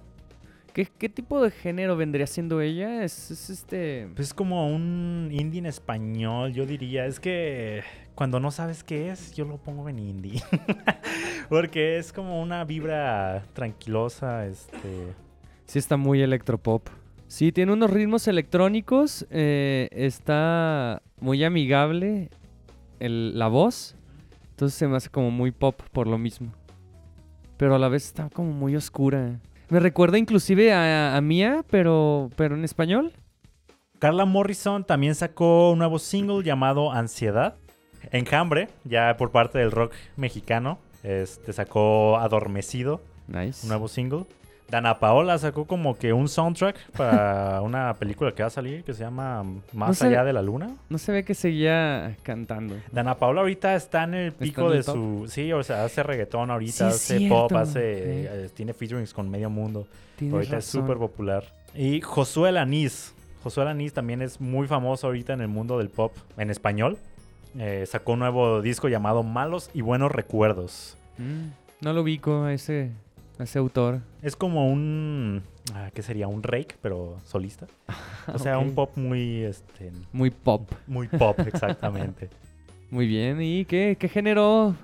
¿Qué, 0.72 0.86
qué 0.86 1.10
tipo 1.10 1.42
de 1.42 1.50
género 1.50 1.96
vendría 1.98 2.26
siendo 2.26 2.62
ella? 2.62 3.04
Es, 3.04 3.30
es 3.30 3.50
este... 3.50 4.08
Pues 4.16 4.28
es 4.28 4.34
como 4.34 4.68
un 4.75 5.28
indie 5.30 5.58
en 5.58 5.66
español, 5.66 6.52
yo 6.54 6.64
diría. 6.64 7.04
Es 7.04 7.21
que 7.21 7.82
cuando 8.14 8.40
no 8.40 8.50
sabes 8.50 8.82
qué 8.82 9.10
es, 9.10 9.34
yo 9.34 9.45
lo 9.45 9.58
pongo 9.58 9.88
en 9.90 9.99
indie. 9.99 10.42
Porque 11.50 11.99
es 11.99 12.10
como 12.12 12.40
una 12.40 12.64
vibra 12.64 13.45
tranquilosa, 13.52 14.47
este... 14.47 15.12
Sí 15.73 15.78
está 15.78 15.97
muy 15.97 16.21
electropop. 16.21 16.87
Sí, 17.28 17.50
tiene 17.50 17.73
unos 17.73 17.91
ritmos 17.91 18.28
electrónicos. 18.28 19.26
eh, 19.30 19.89
está 19.93 21.00
muy 21.19 21.43
amigable 21.45 22.28
el- 23.00 23.39
la 23.39 23.49
voz. 23.49 23.97
Entonces 24.50 24.78
se 24.78 24.87
me 24.87 24.99
hace 24.99 25.08
como 25.08 25.30
muy 25.30 25.50
pop 25.50 25.80
por 25.93 26.06
lo 26.08 26.19
mismo. 26.19 26.52
Pero 27.56 27.75
a 27.75 27.78
la 27.78 27.89
vez 27.89 28.04
está 28.04 28.28
como 28.28 28.52
muy 28.52 28.76
oscura. 28.76 29.41
Me 29.71 29.80
recuerda 29.80 30.19
inclusive 30.19 30.75
a, 30.75 31.17
a 31.17 31.21
Mía, 31.23 31.65
pero, 31.71 32.28
pero 32.37 32.54
en 32.54 32.65
español. 32.65 33.11
Carla 33.99 34.26
Morrison 34.26 34.85
también 34.85 35.15
sacó 35.15 35.71
un 35.73 35.78
nuevo 35.78 35.99
single 35.99 36.43
llamado 36.45 36.93
Ansiedad. 36.93 37.54
Enjambre, 38.11 38.69
ya 38.85 39.17
por 39.17 39.30
parte 39.30 39.58
del 39.58 39.71
rock 39.71 39.95
mexicano, 40.19 40.78
este 41.02 41.54
sacó 41.54 42.19
Adormecido, 42.19 43.00
Nice. 43.26 43.63
un 43.63 43.71
nuevo 43.71 43.89
single. 43.89 44.26
Dana 44.73 44.99
Paola 44.99 45.37
sacó 45.37 45.67
como 45.67 45.99
que 45.99 46.15
un 46.15 46.30
soundtrack 46.30 46.93
para 46.93 47.61
una 47.63 47.93
película 47.93 48.32
que 48.32 48.43
va 48.43 48.47
a 48.47 48.50
salir 48.50 48.82
que 48.85 48.95
se 48.95 49.04
llama 49.04 49.45
Más 49.75 50.00
No 50.00 50.08
allá 50.08 50.25
de 50.25 50.32
la 50.32 50.41
luna. 50.41 50.75
No 50.89 50.97
se 50.97 51.13
ve 51.13 51.25
que 51.26 51.35
seguía 51.35 52.17
cantando. 52.23 52.76
Dana 52.91 53.19
Paola 53.19 53.43
ahorita 53.43 53.75
está 53.75 54.04
en 54.04 54.15
el 54.15 54.32
pico 54.32 54.63
en 54.63 54.67
el 54.69 54.73
de 54.78 54.82
top. 54.85 54.95
su... 54.95 55.25
Sí, 55.28 55.52
o 55.52 55.63
sea, 55.63 55.85
hace 55.85 56.02
reggaetón 56.02 56.50
ahorita, 56.50 56.73
Sí, 56.73 56.85
hace 56.85 57.19
cierto. 57.19 57.49
pop, 57.49 57.52
hace... 57.52 57.82
Eh. 57.85 58.50
tiene 58.54 58.73
featurings 58.73 59.13
con 59.13 59.28
medio 59.28 59.50
mundo. 59.50 59.87
Tienes 60.17 60.32
ahorita 60.32 60.56
es 60.56 60.65
súper 60.65 60.97
popular. 60.97 61.45
Y 61.75 62.00
Josué 62.00 62.50
Lanís. 62.50 63.15
Josué 63.43 63.67
Lanís 63.67 63.93
también 63.93 64.23
es 64.23 64.41
muy 64.41 64.67
famoso 64.69 65.06
ahorita 65.08 65.35
en 65.35 65.43
el 65.43 65.49
mundo 65.49 65.76
del 65.76 65.91
pop 65.91 66.15
en 66.39 66.49
español. 66.49 66.97
Eh, 67.58 67.85
sacó 67.87 68.13
un 68.13 68.21
nuevo 68.21 68.63
disco 68.63 68.89
llamado 68.89 69.23
Malos 69.23 69.69
y 69.75 69.82
Buenos 69.82 70.11
Recuerdos. 70.13 70.97
Mm, 71.19 71.49
no 71.82 71.93
lo 71.93 72.00
ubico 72.00 72.45
a 72.45 72.54
ese, 72.54 72.93
ese 73.43 73.59
autor. 73.59 74.00
Es 74.23 74.37
como 74.37 74.71
un... 74.71 75.43
ah, 75.75 75.91
¿Qué 75.95 76.02
sería? 76.02 76.28
Un 76.28 76.43
rake, 76.43 76.76
pero 76.81 77.19
solista. 77.25 77.67
O 78.33 78.39
sea, 78.39 78.59
un 78.59 78.75
pop 78.75 78.97
muy... 78.97 79.43
Este, 79.43 79.91
Muy 80.13 80.31
pop. 80.31 80.71
muy 80.87 81.09
pop, 81.09 81.39
exactamente. 81.41 82.31
Muy 82.91 83.07
bien. 83.07 83.41
¿Y 83.41 83.65
qué, 83.65 83.97
qué 83.99 84.07
género 84.09 84.76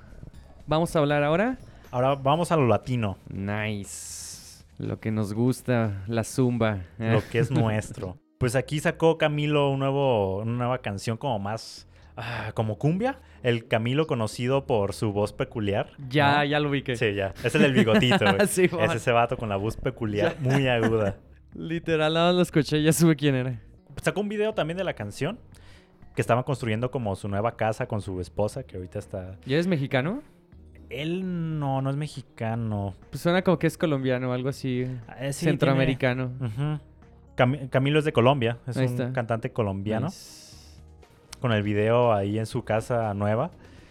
vamos 0.66 0.96
a 0.96 0.98
hablar 1.00 1.22
ahora? 1.22 1.58
Ahora 1.90 2.14
vamos 2.14 2.50
a 2.50 2.56
lo 2.56 2.66
latino, 2.66 3.18
Nice. 3.28 4.64
Lo 4.78 4.98
que 5.00 5.10
nos 5.10 5.34
gusta, 5.34 6.04
la 6.06 6.24
zumba. 6.24 6.78
Lo 6.98 7.20
que 7.28 7.40
es 7.40 7.50
nuestro. 7.52 8.16
Pues 8.38 8.54
aquí 8.54 8.78
sacó 8.78 9.18
Camilo 9.18 9.70
un 9.70 9.80
nuevo, 9.80 10.38
una 10.38 10.52
nueva 10.52 10.78
canción 10.78 11.16
como 11.16 11.38
más... 11.40 11.87
ah, 12.18 12.52
como 12.54 12.76
cumbia. 12.78 13.18
El 13.42 13.66
Camilo 13.68 14.06
conocido 14.06 14.66
por 14.66 14.92
su 14.92 15.12
voz 15.12 15.32
peculiar. 15.32 15.92
Ya, 16.10 16.38
¿no? 16.38 16.44
ya 16.44 16.60
lo 16.60 16.68
ubiqué. 16.70 16.96
Sí, 16.96 17.14
ya. 17.14 17.32
Es 17.44 17.54
el 17.54 17.62
del 17.62 17.72
bigotito, 17.72 18.18
güey. 18.24 18.36
Sí, 18.48 18.64
es 18.80 18.94
ese 18.94 19.12
vato 19.12 19.36
con 19.36 19.48
la 19.48 19.56
voz 19.56 19.76
peculiar, 19.76 20.36
muy 20.40 20.66
aguda. 20.68 21.16
Literal, 21.54 22.12
nada 22.12 22.26
más 22.28 22.36
lo 22.36 22.42
escuché 22.42 22.78
y 22.78 22.84
ya 22.84 22.92
supe 22.92 23.16
quién 23.16 23.34
era. 23.34 23.60
Sacó 24.02 24.20
un 24.20 24.28
video 24.28 24.52
también 24.54 24.76
de 24.76 24.84
la 24.84 24.92
canción 24.94 25.38
que 26.14 26.20
estaban 26.20 26.44
construyendo 26.44 26.90
como 26.90 27.14
su 27.16 27.28
nueva 27.28 27.56
casa 27.56 27.86
con 27.86 28.00
su 28.02 28.20
esposa, 28.20 28.64
que 28.64 28.76
ahorita 28.76 28.98
está... 28.98 29.36
¿Ya 29.46 29.56
es 29.56 29.66
mexicano? 29.66 30.22
Él 30.90 31.58
no, 31.58 31.80
no 31.82 31.90
es 31.90 31.96
mexicano. 31.96 32.94
Pues 33.10 33.20
suena 33.22 33.42
como 33.42 33.58
que 33.58 33.66
es 33.66 33.78
colombiano 33.78 34.30
o 34.30 34.32
algo 34.32 34.48
así. 34.48 34.86
Sí, 35.30 35.44
centroamericano. 35.46 36.32
tiene- 36.38 36.54
Ujú. 36.74 36.80
Cam- 37.36 37.68
Camilo 37.70 37.98
es 38.00 38.04
de 38.04 38.12
Colombia, 38.12 38.58
es 38.66 38.76
Ahí 38.76 38.86
un 38.86 38.92
está. 38.92 39.12
cantante 39.12 39.52
colombiano. 39.52 40.06
Nice. 40.06 40.47
Con 41.40 41.52
el 41.52 41.62
video 41.62 42.12
ahí 42.12 42.38
en 42.38 42.46
su 42.46 42.64
casa 42.64 43.12
nueva, 43.14 43.50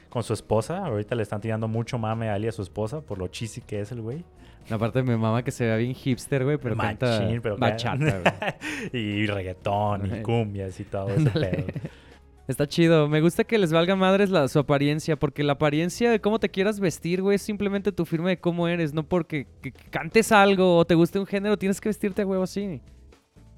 con 0.09 0.23
su 0.23 0.33
esposa. 0.33 0.85
Ahorita 0.85 1.15
le 1.15 1.23
están 1.23 1.41
tirando 1.41 1.67
mucho 1.67 1.97
mame 1.97 2.29
a 2.29 2.37
y 2.37 2.47
a 2.47 2.51
su 2.51 2.61
esposa 2.61 3.01
por 3.01 3.17
lo 3.17 3.27
cheesy 3.27 3.61
que 3.61 3.79
es 3.81 3.91
el 3.91 4.01
güey. 4.01 4.23
Aparte 4.69 5.01
me 5.01 5.15
mama 5.15 5.43
que 5.43 5.51
se 5.51 5.65
vea 5.65 5.77
bien 5.77 5.93
hipster, 5.93 6.43
güey, 6.43 6.57
pero 6.57 6.75
canta 6.75 7.25
pero 7.41 7.57
bachata, 7.57 8.19
güey. 8.19 8.91
y 9.23 9.25
reggaetón 9.27 10.13
y 10.17 10.21
cumbias 10.21 10.77
y 10.79 10.83
todo 10.83 11.09
ese 11.09 11.29
pedo. 11.29 11.65
Está 12.49 12.65
chido. 12.65 13.09
Me 13.09 13.19
gusta 13.19 13.43
que 13.43 13.57
les 13.57 13.73
valga 13.73 13.95
madres 13.97 14.29
la, 14.29 14.47
su 14.47 14.57
apariencia, 14.59 15.17
porque 15.17 15.43
la 15.43 15.53
apariencia 15.53 16.09
de 16.11 16.21
cómo 16.21 16.39
te 16.39 16.49
quieras 16.49 16.79
vestir, 16.79 17.21
güey, 17.21 17.35
es 17.35 17.41
simplemente 17.41 17.91
tu 17.91 18.05
firma 18.05 18.29
de 18.29 18.39
cómo 18.39 18.67
eres, 18.69 18.93
no 18.93 19.03
porque 19.03 19.47
que- 19.61 19.71
que 19.73 19.89
cantes 19.89 20.31
algo 20.31 20.77
o 20.77 20.85
te 20.85 20.95
guste 20.95 21.19
un 21.19 21.25
género, 21.25 21.57
tienes 21.57 21.79
que 21.81 21.89
vestirte 21.89 22.21
a 22.21 22.25
huevo 22.25 22.43
así. 22.43 22.81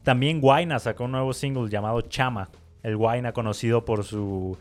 También 0.03 0.41
Guayna 0.41 0.79
sacó 0.79 1.03
un 1.05 1.11
nuevo 1.11 1.33
single 1.33 1.69
llamado 1.69 2.01
Chama. 2.01 2.49
El 2.83 2.95
Guayna 2.97 3.33
conocido 3.33 3.83
por 3.85 4.03
su, 4.03 4.57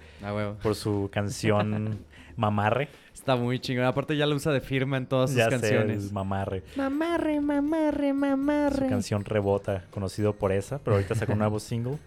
por 0.62 0.74
su 0.74 1.09
canción 1.12 1.98
Mamarre. 2.37 2.88
Está 3.14 3.37
muy 3.37 3.59
chingón. 3.61 3.85
Aparte 3.85 4.16
ya 4.16 4.26
lo 4.26 4.35
usa 4.37 4.52
de 4.52 4.61
firma 4.61 4.96
en 4.96 5.07
todas 5.07 5.31
sus 5.31 5.37
ya 5.38 5.44
sé, 5.46 5.50
canciones. 5.50 6.07
el 6.07 6.12
Mamarre. 6.12 6.62
Mamarre, 6.76 7.40
mamarre, 7.40 8.09
Su 8.11 8.14
mamarre. 8.14 8.88
canción 8.88 9.24
Rebota, 9.24 9.85
conocido 9.90 10.33
por 10.33 10.52
esa. 10.52 10.78
Pero 10.78 10.96
ahorita 10.96 11.14
sacó 11.14 11.33
un 11.33 11.38
nuevo 11.40 11.61
single 11.61 11.98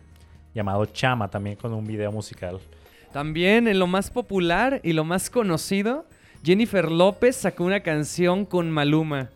llamado 0.54 0.86
Chama, 0.86 1.30
también 1.30 1.56
con 1.56 1.74
un 1.74 1.86
video 1.86 2.12
musical. 2.12 2.60
También 3.14 3.68
en 3.68 3.78
lo 3.80 3.88
más 3.88 4.10
popular 4.10 4.80
y 4.84 4.94
lo 4.94 5.04
más 5.04 5.30
conocido, 5.30 6.06
Jennifer 6.44 6.90
López 6.92 7.36
sacó 7.36 7.66
una 7.66 7.82
canción 7.82 8.46
con 8.46 8.70
Maluma. 8.72 9.30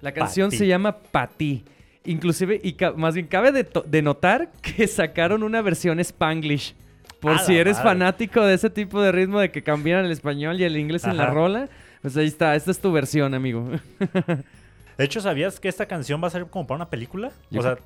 La 0.00 0.12
canción 0.12 0.50
Pa' 0.50 0.56
se 0.56 0.62
ti. 0.64 0.68
llama 0.68 0.96
Pati. 0.96 1.64
Inclusive, 2.04 2.60
y 2.62 2.76
más 2.96 3.14
bien 3.14 3.26
cabe 3.26 3.52
de, 3.52 4.02
notar 4.02 4.50
que 4.62 4.86
sacaron 4.86 5.42
una 5.42 5.60
versión 5.62 6.00
Spanglish. 6.00 6.74
Por 7.20 7.32
¡A 7.32 7.38
si 7.38 7.56
eres 7.56 7.76
madre! 7.76 7.90
fanático 7.90 8.42
de 8.42 8.54
ese 8.54 8.70
tipo 8.70 9.02
de 9.02 9.12
ritmo 9.12 9.40
de 9.40 9.50
que 9.50 9.62
cambiaran 9.62 10.06
el 10.06 10.12
español 10.12 10.58
y 10.58 10.64
el 10.64 10.78
inglés 10.78 11.04
en 11.04 11.18
la 11.18 11.26
rola, 11.26 11.68
pues 12.00 12.16
ahí 12.16 12.26
está, 12.26 12.56
esta 12.56 12.70
es 12.70 12.78
tu 12.78 12.90
versión, 12.92 13.34
amigo. 13.34 13.68
De 14.96 15.04
hecho, 15.04 15.20
¿sabías 15.20 15.58
que 15.60 15.68
esta 15.68 15.86
canción 15.86 16.22
va 16.22 16.28
a 16.28 16.30
salir 16.30 16.46
como 16.48 16.66
para 16.66 16.76
una 16.76 16.90
película? 16.90 17.30
Yo 17.50 17.60
o 17.60 17.62
sea, 17.62 17.78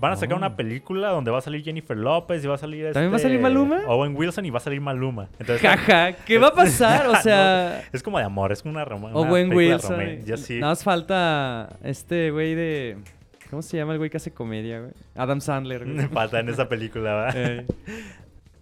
van 0.00 0.12
a 0.12 0.16
sacar 0.16 0.34
Oh. 0.34 0.38
una 0.38 0.56
película 0.56 1.10
donde 1.10 1.30
va 1.30 1.38
a 1.38 1.40
salir 1.40 1.62
Jennifer 1.62 1.96
López 1.96 2.42
y 2.44 2.46
va 2.46 2.56
a 2.56 2.58
salir 2.58 2.92
¿También 2.92 3.12
va 3.12 3.14
a 3.14 3.18
este, 3.18 3.28
salir 3.28 3.40
Maluma? 3.40 3.82
Owen 3.86 4.16
Wilson 4.16 4.46
y 4.46 4.50
va 4.50 4.58
a 4.58 4.60
salir 4.60 4.80
Maluma. 4.80 5.28
Entonces, 5.38 5.60
Jaja, 5.60 6.12
¿qué 6.26 6.38
va 6.38 6.48
a 6.48 6.54
pasar? 6.54 7.06
O 7.06 7.12
No, 7.16 7.22
sea... 7.22 7.84
es 7.92 8.02
como 8.02 8.18
de 8.18 8.24
amor, 8.24 8.52
es 8.52 8.62
como 8.62 8.74
una, 8.74 8.84
una 8.84 9.14
Owen 9.14 9.52
Wilson. 9.52 10.24
Ya 10.24 10.36
sí. 10.36 10.58
Nada 10.58 10.72
más 10.72 10.84
falta 10.84 11.76
este 11.82 12.30
güey 12.30 12.54
de... 12.54 12.98
¿Cómo 13.50 13.62
se 13.62 13.76
llama 13.76 13.92
el 13.92 13.98
güey 13.98 14.10
que 14.10 14.16
hace 14.16 14.32
comedia, 14.32 14.80
güey? 14.80 14.92
Adam 15.14 15.40
Sandler, 15.40 15.84
güey. 15.84 16.06
Falta 16.12 16.40
en 16.40 16.48
esa 16.48 16.68
película, 16.68 17.14
¿verdad? 17.14 17.34
Eh, 17.36 17.66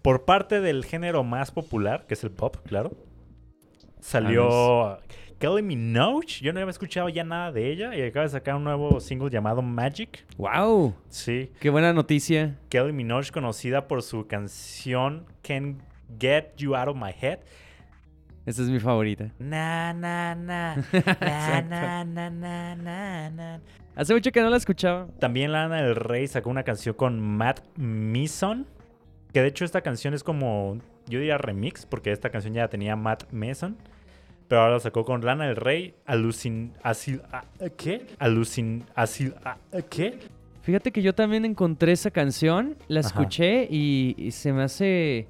Por 0.02 0.24
parte 0.24 0.60
del 0.60 0.84
género 0.84 1.24
más 1.24 1.50
popular, 1.50 2.04
que 2.06 2.14
es 2.14 2.22
el 2.24 2.30
pop, 2.30 2.56
claro, 2.66 2.92
salió 4.00 4.98
Kelly 5.38 5.62
Minogue. 5.62 6.26
Yo 6.42 6.52
no 6.52 6.60
había 6.60 6.70
escuchado 6.70 7.08
ya 7.08 7.24
nada 7.24 7.52
de 7.52 7.70
ella 7.70 7.94
y 7.96 8.02
acaba 8.02 8.24
de 8.24 8.30
sacar 8.30 8.54
un 8.56 8.64
nuevo 8.64 9.00
single 9.00 9.30
llamado 9.30 9.62
Magic. 9.62 10.24
¡Wow! 10.36 10.94
Sí, 11.08 11.50
¡Qué 11.60 11.70
buena 11.70 11.92
noticia! 11.92 12.58
Kelly 12.68 12.92
Minogue, 12.92 13.30
conocida 13.32 13.88
por 13.88 14.02
su 14.02 14.26
canción 14.26 15.24
Can 15.42 15.82
Get 16.20 16.56
You 16.56 16.74
Out 16.76 16.88
of 16.88 16.96
My 16.96 17.12
Head. 17.18 17.38
Esa 18.46 18.62
es 18.62 18.68
mi 18.68 18.78
favorita. 18.78 19.30
Na, 19.38 19.92
na, 19.94 20.34
na. 20.34 20.76
Na, 21.20 21.62
na, 21.62 22.04
na, 22.04 22.30
na, 22.30 22.74
na, 22.76 23.30
na. 23.30 23.60
Hace 23.96 24.12
mucho 24.12 24.32
que 24.32 24.40
no 24.42 24.50
la 24.50 24.56
escuchaba. 24.56 25.06
También 25.18 25.52
Lana 25.52 25.82
del 25.82 25.96
Rey 25.96 26.26
sacó 26.26 26.50
una 26.50 26.62
canción 26.62 26.94
con 26.94 27.20
Matt 27.20 27.60
Mason. 27.76 28.66
Que 29.32 29.40
de 29.40 29.48
hecho 29.48 29.64
esta 29.64 29.80
canción 29.80 30.14
es 30.14 30.22
como, 30.22 30.78
yo 31.08 31.18
diría 31.20 31.38
remix, 31.38 31.86
porque 31.86 32.12
esta 32.12 32.30
canción 32.30 32.54
ya 32.54 32.62
la 32.62 32.68
tenía 32.68 32.96
Matt 32.96 33.32
Mason. 33.32 33.76
Pero 34.48 34.60
ahora 34.60 34.74
la 34.74 34.80
sacó 34.80 35.04
con 35.04 35.24
Lana 35.24 35.46
del 35.46 35.56
Rey. 35.56 35.94
Alucin... 36.04 36.72
Asil... 36.82 37.22
ah, 37.32 37.44
¿Qué? 37.76 38.06
Alucin... 38.18 38.84
Asil... 38.94 39.34
ah, 39.44 39.56
¿Qué? 39.88 40.18
Fíjate 40.62 40.92
que 40.92 41.00
yo 41.02 41.14
también 41.14 41.44
encontré 41.44 41.92
esa 41.92 42.10
canción, 42.10 42.76
la 42.88 43.00
escuché 43.00 43.68
y, 43.70 44.14
y 44.16 44.30
se 44.30 44.52
me 44.52 44.62
hace 44.62 45.28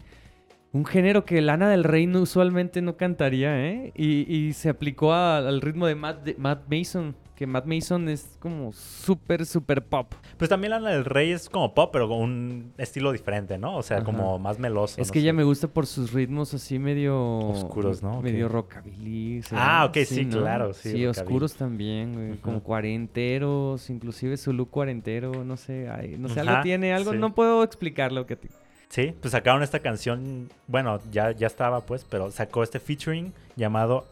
un 0.74 0.84
género 0.84 1.24
que 1.24 1.40
Lana 1.40 1.68
del 1.70 1.84
Rey 1.84 2.06
no- 2.06 2.20
usualmente 2.20 2.82
no 2.82 2.96
cantaría, 2.96 3.58
¿eh? 3.66 3.92
Y, 3.96 4.30
y 4.30 4.52
se 4.52 4.68
aplicó 4.68 5.12
a- 5.14 5.38
al 5.38 5.60
ritmo 5.62 5.86
de 5.86 5.94
Matt, 5.94 6.22
de 6.24 6.34
Matt 6.36 6.64
Mason, 6.70 7.14
que 7.36 7.46
Matt 7.48 7.64
Mason 7.66 8.08
es 8.08 8.36
como 8.38 8.72
súper, 8.72 9.44
súper 9.46 9.84
pop. 9.84 10.12
Pues 10.36 10.48
también 10.50 10.70
Lana 10.72 10.90
del 10.90 11.04
Rey 11.04 11.30
es 11.32 11.48
como 11.48 11.74
pop, 11.74 11.90
pero 11.92 12.08
con 12.08 12.18
un 12.20 12.72
estilo 12.78 13.10
diferente, 13.12 13.56
¿no? 13.58 13.76
O 13.76 13.82
sea, 13.82 13.98
Ajá. 13.98 14.06
como 14.06 14.38
más 14.38 14.58
meloso. 14.58 15.00
es 15.00 15.08
no 15.08 15.12
que 15.12 15.18
sé. 15.20 15.24
ella 15.24 15.32
me 15.32 15.42
gusta 15.44 15.66
por 15.68 15.86
sus 15.86 16.12
ritmos 16.12 16.54
así 16.54 16.78
medio... 16.78 17.16
Oscuros, 17.38 18.02
¿no? 18.04 18.20
Medio 18.22 18.48
rockabilly. 18.48 19.42
¿será? 19.42 19.80
Ah, 19.80 19.84
ok, 19.86 19.96
sí, 20.06 20.24
¿no? 20.26 20.40
claro, 20.42 20.74
sí, 20.74 20.90
Sí, 20.90 21.06
oscuros 21.06 21.54
también, 21.54 22.12
güey. 22.14 22.38
Como 22.38 22.62
cuarenteros, 22.62 23.90
inclusive 23.90 24.36
su 24.36 24.52
look 24.52 24.70
cuarentero, 24.70 25.44
no 25.44 25.56
sé, 25.56 25.88
ay, 25.88 26.16
no 26.18 26.28
sé, 26.28 26.40
algo 26.40 26.62
tiene, 26.62 26.92
algo, 26.92 27.12
sí. 27.12 27.18
no 27.18 27.34
puedo 27.34 27.62
explicarlo 27.62 28.26
que 28.26 28.36
ti- 28.36 28.48
Sí, 28.94 29.12
pues 29.20 29.32
sacaron 29.32 29.64
esta 29.64 29.80
canción, 29.80 30.48
bueno, 30.68 31.00
ya, 31.10 31.32
ya 31.32 31.48
estaba 31.48 31.80
pues, 31.80 32.06
pero 32.08 32.30
sacó 32.30 32.62
este 32.62 32.78
featuring 32.78 33.32
llamado 33.56 34.06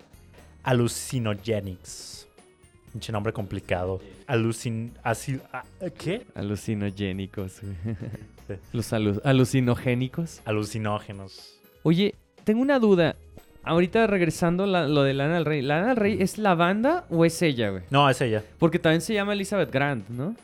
Hallucinogenics. 0.64 2.27
Pinche 2.90 3.12
nombre 3.12 3.33
complicado. 3.33 4.01
Alucin... 4.27 4.92
Asil... 5.05 5.40
ah, 5.53 5.62
¿Qué? 5.97 6.27
Alucinogénicos. 6.35 7.53
Sí. 8.49 8.55
Los 8.73 8.92
alu- 8.92 9.21
alucinogénicos. 9.25 10.42
Alucinógenos. 10.45 11.61
Oye, 11.85 12.16
tengo 12.42 12.61
una 12.61 12.81
duda. 12.81 13.14
Ahorita 13.62 14.09
regresando 14.09 14.66
la- 14.66 14.88
lo 14.88 15.05
de 15.05 15.14
Lana 15.14 15.35
del 15.35 15.45
Rey. 15.45 15.62
¿Lana 15.62 15.87
del 15.90 15.97
Rey 15.97 16.16
es 16.21 16.38
la 16.38 16.57
banda 16.57 17.07
o 17.09 17.25
es 17.25 17.40
ella, 17.40 17.71
güey? 17.71 17.85
No, 17.90 18.11
es 18.11 18.21
ella. 18.21 18.42
Porque 18.59 18.81
también 18.81 19.01
se 19.01 19.14
llama 19.14 19.33
Elizabeth 19.35 19.71
Grant, 19.71 20.09
¿no? 20.09 20.35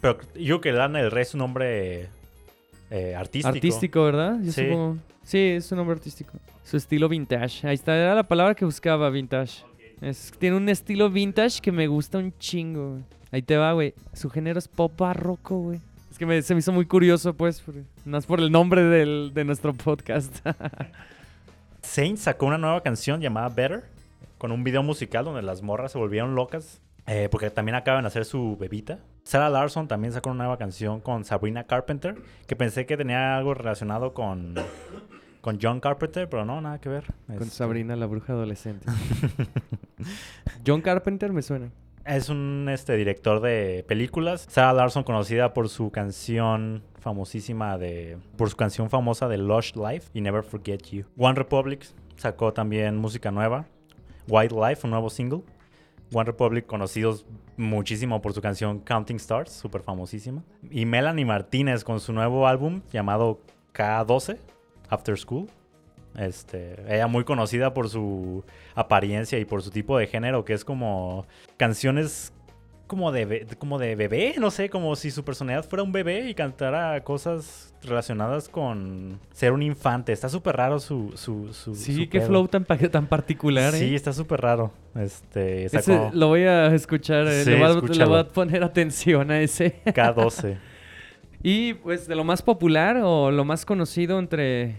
Pero 0.00 0.18
yo 0.34 0.60
creo 0.60 0.60
que 0.62 0.72
Lana 0.72 1.00
del 1.00 1.10
Rey 1.10 1.22
es 1.22 1.34
un 1.34 1.40
nombre 1.40 2.08
eh, 2.92 3.14
artístico. 3.16 3.48
Artístico, 3.54 4.04
¿verdad? 4.04 4.38
Yo 4.42 4.52
Sí. 4.52 4.62
supongo- 4.64 4.98
Sí, 5.24 5.38
es 5.38 5.70
un 5.72 5.78
nombre 5.78 5.94
artístico. 5.94 6.32
Su 6.64 6.76
estilo 6.76 7.08
vintage. 7.08 7.66
Ahí 7.66 7.74
está, 7.74 7.96
era 7.96 8.14
la 8.14 8.24
palabra 8.24 8.54
que 8.54 8.64
buscaba, 8.64 9.08
vintage. 9.10 9.62
Es, 10.00 10.32
tiene 10.38 10.56
un 10.56 10.68
estilo 10.68 11.08
vintage 11.10 11.60
que 11.60 11.70
me 11.72 11.86
gusta 11.86 12.18
un 12.18 12.36
chingo, 12.38 12.90
güey. 12.92 13.02
Ahí 13.30 13.42
te 13.42 13.56
va, 13.56 13.72
güey. 13.72 13.94
Su 14.12 14.28
género 14.30 14.58
es 14.58 14.66
pop 14.68 14.92
barroco, 14.98 15.56
güey. 15.58 15.80
Es 16.10 16.18
que 16.18 16.26
me- 16.26 16.42
se 16.42 16.54
me 16.54 16.58
hizo 16.58 16.72
muy 16.72 16.84
curioso, 16.86 17.34
pues, 17.34 17.62
más 18.04 18.26
por 18.26 18.40
el 18.40 18.50
nombre 18.50 18.82
del- 18.82 19.30
de 19.32 19.44
nuestro 19.44 19.72
podcast. 19.72 20.34
Saint 21.82 22.18
sacó 22.18 22.46
una 22.46 22.58
nueva 22.58 22.80
canción 22.82 23.20
llamada 23.20 23.48
Better, 23.48 23.84
con 24.38 24.52
un 24.52 24.64
video 24.64 24.82
musical 24.82 25.24
donde 25.24 25.42
las 25.42 25.62
morras 25.62 25.92
se 25.92 25.98
volvieron 25.98 26.34
locas, 26.34 26.80
eh, 27.06 27.28
porque 27.30 27.50
también 27.50 27.74
acaban 27.76 28.02
de 28.02 28.08
hacer 28.08 28.24
su 28.24 28.56
bebita. 28.58 28.98
Sarah 29.24 29.50
Larson 29.50 29.88
también 29.88 30.12
sacó 30.12 30.30
una 30.30 30.44
nueva 30.44 30.58
canción 30.58 31.00
con 31.00 31.24
Sabrina 31.24 31.64
Carpenter, 31.64 32.16
que 32.46 32.56
pensé 32.56 32.86
que 32.86 32.96
tenía 32.96 33.36
algo 33.36 33.54
relacionado 33.54 34.14
con, 34.14 34.54
con 35.40 35.58
John 35.60 35.80
Carpenter, 35.80 36.28
pero 36.28 36.44
no, 36.44 36.60
nada 36.60 36.80
que 36.80 36.88
ver. 36.88 37.04
Con 37.26 37.36
Este, 37.36 37.50
Sabrina, 37.50 37.96
la 37.96 38.06
bruja 38.06 38.32
adolescente. 38.32 38.86
John 40.66 40.80
Carpenter 40.80 41.32
me 41.32 41.42
suena. 41.42 41.70
Es 42.04 42.28
un 42.28 42.68
este, 42.68 42.96
director 42.96 43.40
de 43.40 43.84
películas. 43.86 44.46
Sarah 44.50 44.72
Larson, 44.72 45.04
conocida 45.04 45.54
por 45.54 45.68
su 45.68 45.90
canción 45.90 46.82
famosísima 46.98 47.78
de. 47.78 48.18
por 48.36 48.50
su 48.50 48.56
canción 48.56 48.90
famosa 48.90 49.28
de 49.28 49.38
Lush 49.38 49.74
Life 49.76 50.08
y 50.12 50.20
Never 50.20 50.42
Forget 50.42 50.82
You. 50.90 51.04
One 51.16 51.34
Republic 51.34 51.86
sacó 52.16 52.52
también 52.52 52.96
música 52.96 53.30
nueva. 53.30 53.66
White 54.28 54.54
Life, 54.54 54.80
un 54.84 54.90
nuevo 54.90 55.10
single. 55.10 55.42
One 56.12 56.24
Republic, 56.24 56.66
conocidos 56.66 57.26
muchísimo 57.56 58.20
por 58.20 58.32
su 58.32 58.40
canción 58.40 58.80
Counting 58.80 59.16
Stars, 59.16 59.52
súper 59.52 59.82
famosísima. 59.82 60.42
Y 60.70 60.84
Melanie 60.84 61.24
Martínez 61.24 61.84
con 61.84 62.00
su 62.00 62.12
nuevo 62.12 62.46
álbum 62.46 62.82
llamado 62.92 63.40
K12, 63.74 64.38
After 64.88 65.18
School. 65.18 65.48
Este, 66.16 66.76
ella 66.94 67.06
muy 67.06 67.24
conocida 67.24 67.72
por 67.72 67.88
su 67.88 68.44
apariencia 68.74 69.38
y 69.38 69.46
por 69.46 69.62
su 69.62 69.70
tipo 69.70 69.96
de 69.96 70.06
género, 70.06 70.44
que 70.44 70.52
es 70.52 70.64
como 70.64 71.26
canciones 71.56 72.32
como 72.92 73.10
de, 73.10 73.46
como 73.58 73.78
de 73.78 73.96
bebé, 73.96 74.34
no 74.38 74.50
sé, 74.50 74.68
como 74.68 74.94
si 74.96 75.10
su 75.10 75.24
personalidad 75.24 75.64
fuera 75.66 75.82
un 75.82 75.92
bebé 75.92 76.28
y 76.28 76.34
cantara 76.34 77.02
cosas 77.02 77.72
relacionadas 77.82 78.50
con 78.50 79.18
ser 79.32 79.52
un 79.52 79.62
infante. 79.62 80.12
Está 80.12 80.28
súper 80.28 80.56
raro 80.58 80.78
su, 80.78 81.10
su, 81.16 81.54
su 81.54 81.74
Sí, 81.74 81.94
su 82.04 82.10
qué 82.10 82.18
pedo. 82.18 82.26
flow 82.28 82.48
tan, 82.48 82.66
tan 82.66 83.06
particular, 83.06 83.74
¿eh? 83.74 83.78
Sí, 83.78 83.94
está 83.94 84.12
súper 84.12 84.42
raro. 84.42 84.72
Este, 84.94 85.64
Ese 85.64 86.10
lo 86.12 86.28
voy 86.28 86.42
a 86.42 86.66
escuchar, 86.74 87.26
eh, 87.28 87.44
Sí, 87.44 87.50
le, 87.50 87.56
voy 87.56 87.64
a, 87.64 87.68
le 87.70 87.74
escúchalo. 87.76 88.10
voy 88.10 88.18
a 88.20 88.28
poner 88.28 88.62
atención 88.62 89.30
a 89.30 89.40
ese. 89.40 89.80
K12. 89.86 90.58
Y 91.42 91.72
pues 91.74 92.06
de 92.06 92.14
lo 92.14 92.24
más 92.24 92.42
popular 92.42 92.98
o 93.02 93.30
lo 93.30 93.44
más 93.46 93.64
conocido 93.64 94.18
entre, 94.18 94.76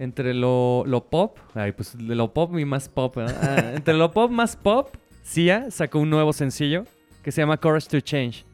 entre 0.00 0.34
lo, 0.34 0.82
lo 0.84 1.04
pop, 1.06 1.38
ay 1.54 1.70
pues 1.72 1.96
de 1.96 2.14
lo 2.16 2.34
pop 2.34 2.58
y 2.58 2.64
más 2.64 2.88
pop, 2.88 3.14
¿verdad? 3.16 3.38
Ah, 3.40 3.72
entre 3.76 3.94
lo 3.94 4.10
pop 4.10 4.30
más 4.32 4.56
pop, 4.56 4.94
Sia 5.22 5.70
sacó 5.70 6.00
un 6.00 6.10
nuevo 6.10 6.32
sencillo 6.34 6.84
que 7.22 7.32
se 7.32 7.40
llama 7.42 7.56
Courage 7.58 7.88
to 7.88 8.00
Change. 8.00 8.44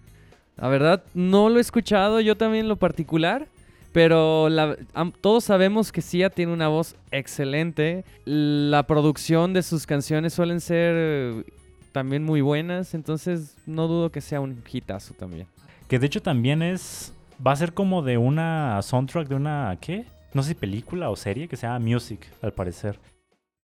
La 0.56 0.68
verdad, 0.68 1.02
no 1.14 1.48
lo 1.48 1.58
he 1.58 1.60
escuchado 1.60 2.20
yo 2.20 2.36
también 2.36 2.64
en 2.64 2.68
lo 2.68 2.76
particular, 2.76 3.46
pero 3.92 4.48
la- 4.48 4.76
todos 5.20 5.44
sabemos 5.44 5.92
que 5.92 6.02
Sia 6.02 6.30
tiene 6.30 6.52
una 6.52 6.68
voz 6.68 6.96
excelente. 7.10 8.04
La 8.24 8.82
producción 8.86 9.52
de 9.52 9.62
sus 9.62 9.86
canciones 9.86 10.32
suelen 10.34 10.60
ser 10.60 10.94
eh, 10.96 11.44
también 11.92 12.24
muy 12.24 12.40
buenas, 12.40 12.94
entonces 12.94 13.56
no 13.66 13.86
dudo 13.88 14.10
que 14.10 14.20
sea 14.20 14.40
un 14.40 14.62
hitazo 14.70 15.14
también. 15.14 15.46
Que 15.88 15.98
de 15.98 16.06
hecho 16.06 16.20
también 16.22 16.62
es. 16.62 17.12
Va 17.46 17.52
a 17.52 17.56
ser 17.56 17.74
como 17.74 18.02
de 18.02 18.16
una 18.18 18.80
soundtrack 18.82 19.28
de 19.28 19.34
una. 19.34 19.76
¿Qué? 19.80 20.04
No 20.34 20.42
sé 20.42 20.54
película 20.54 21.08
o 21.10 21.16
serie 21.16 21.48
que 21.48 21.56
se 21.56 21.66
llama 21.66 21.78
Music, 21.78 22.20
al 22.42 22.52
parecer. 22.52 22.98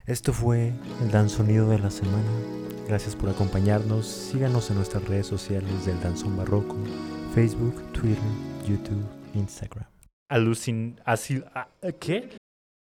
Esto 0.10 0.34
fue 0.34 0.74
el 1.04 1.12
Danzonido 1.12 1.70
de 1.70 1.78
la 1.78 1.92
semana. 1.92 2.32
Gracias 2.88 3.16
por 3.16 3.30
acompañarnos. 3.30 4.08
Síganos 4.08 4.72
en 4.72 4.78
nuestras 4.78 5.08
redes 5.08 5.28
sociales 5.28 5.86
del 5.86 6.02
Danzón 6.02 6.36
Barroco: 6.36 6.76
Facebook, 7.36 7.76
Twitter, 7.92 8.18
YouTube, 8.68 9.06
Instagram. 9.36 9.86
Alucin. 10.30 11.00
Asil. 11.06 11.46
¿Qué? 12.00 12.39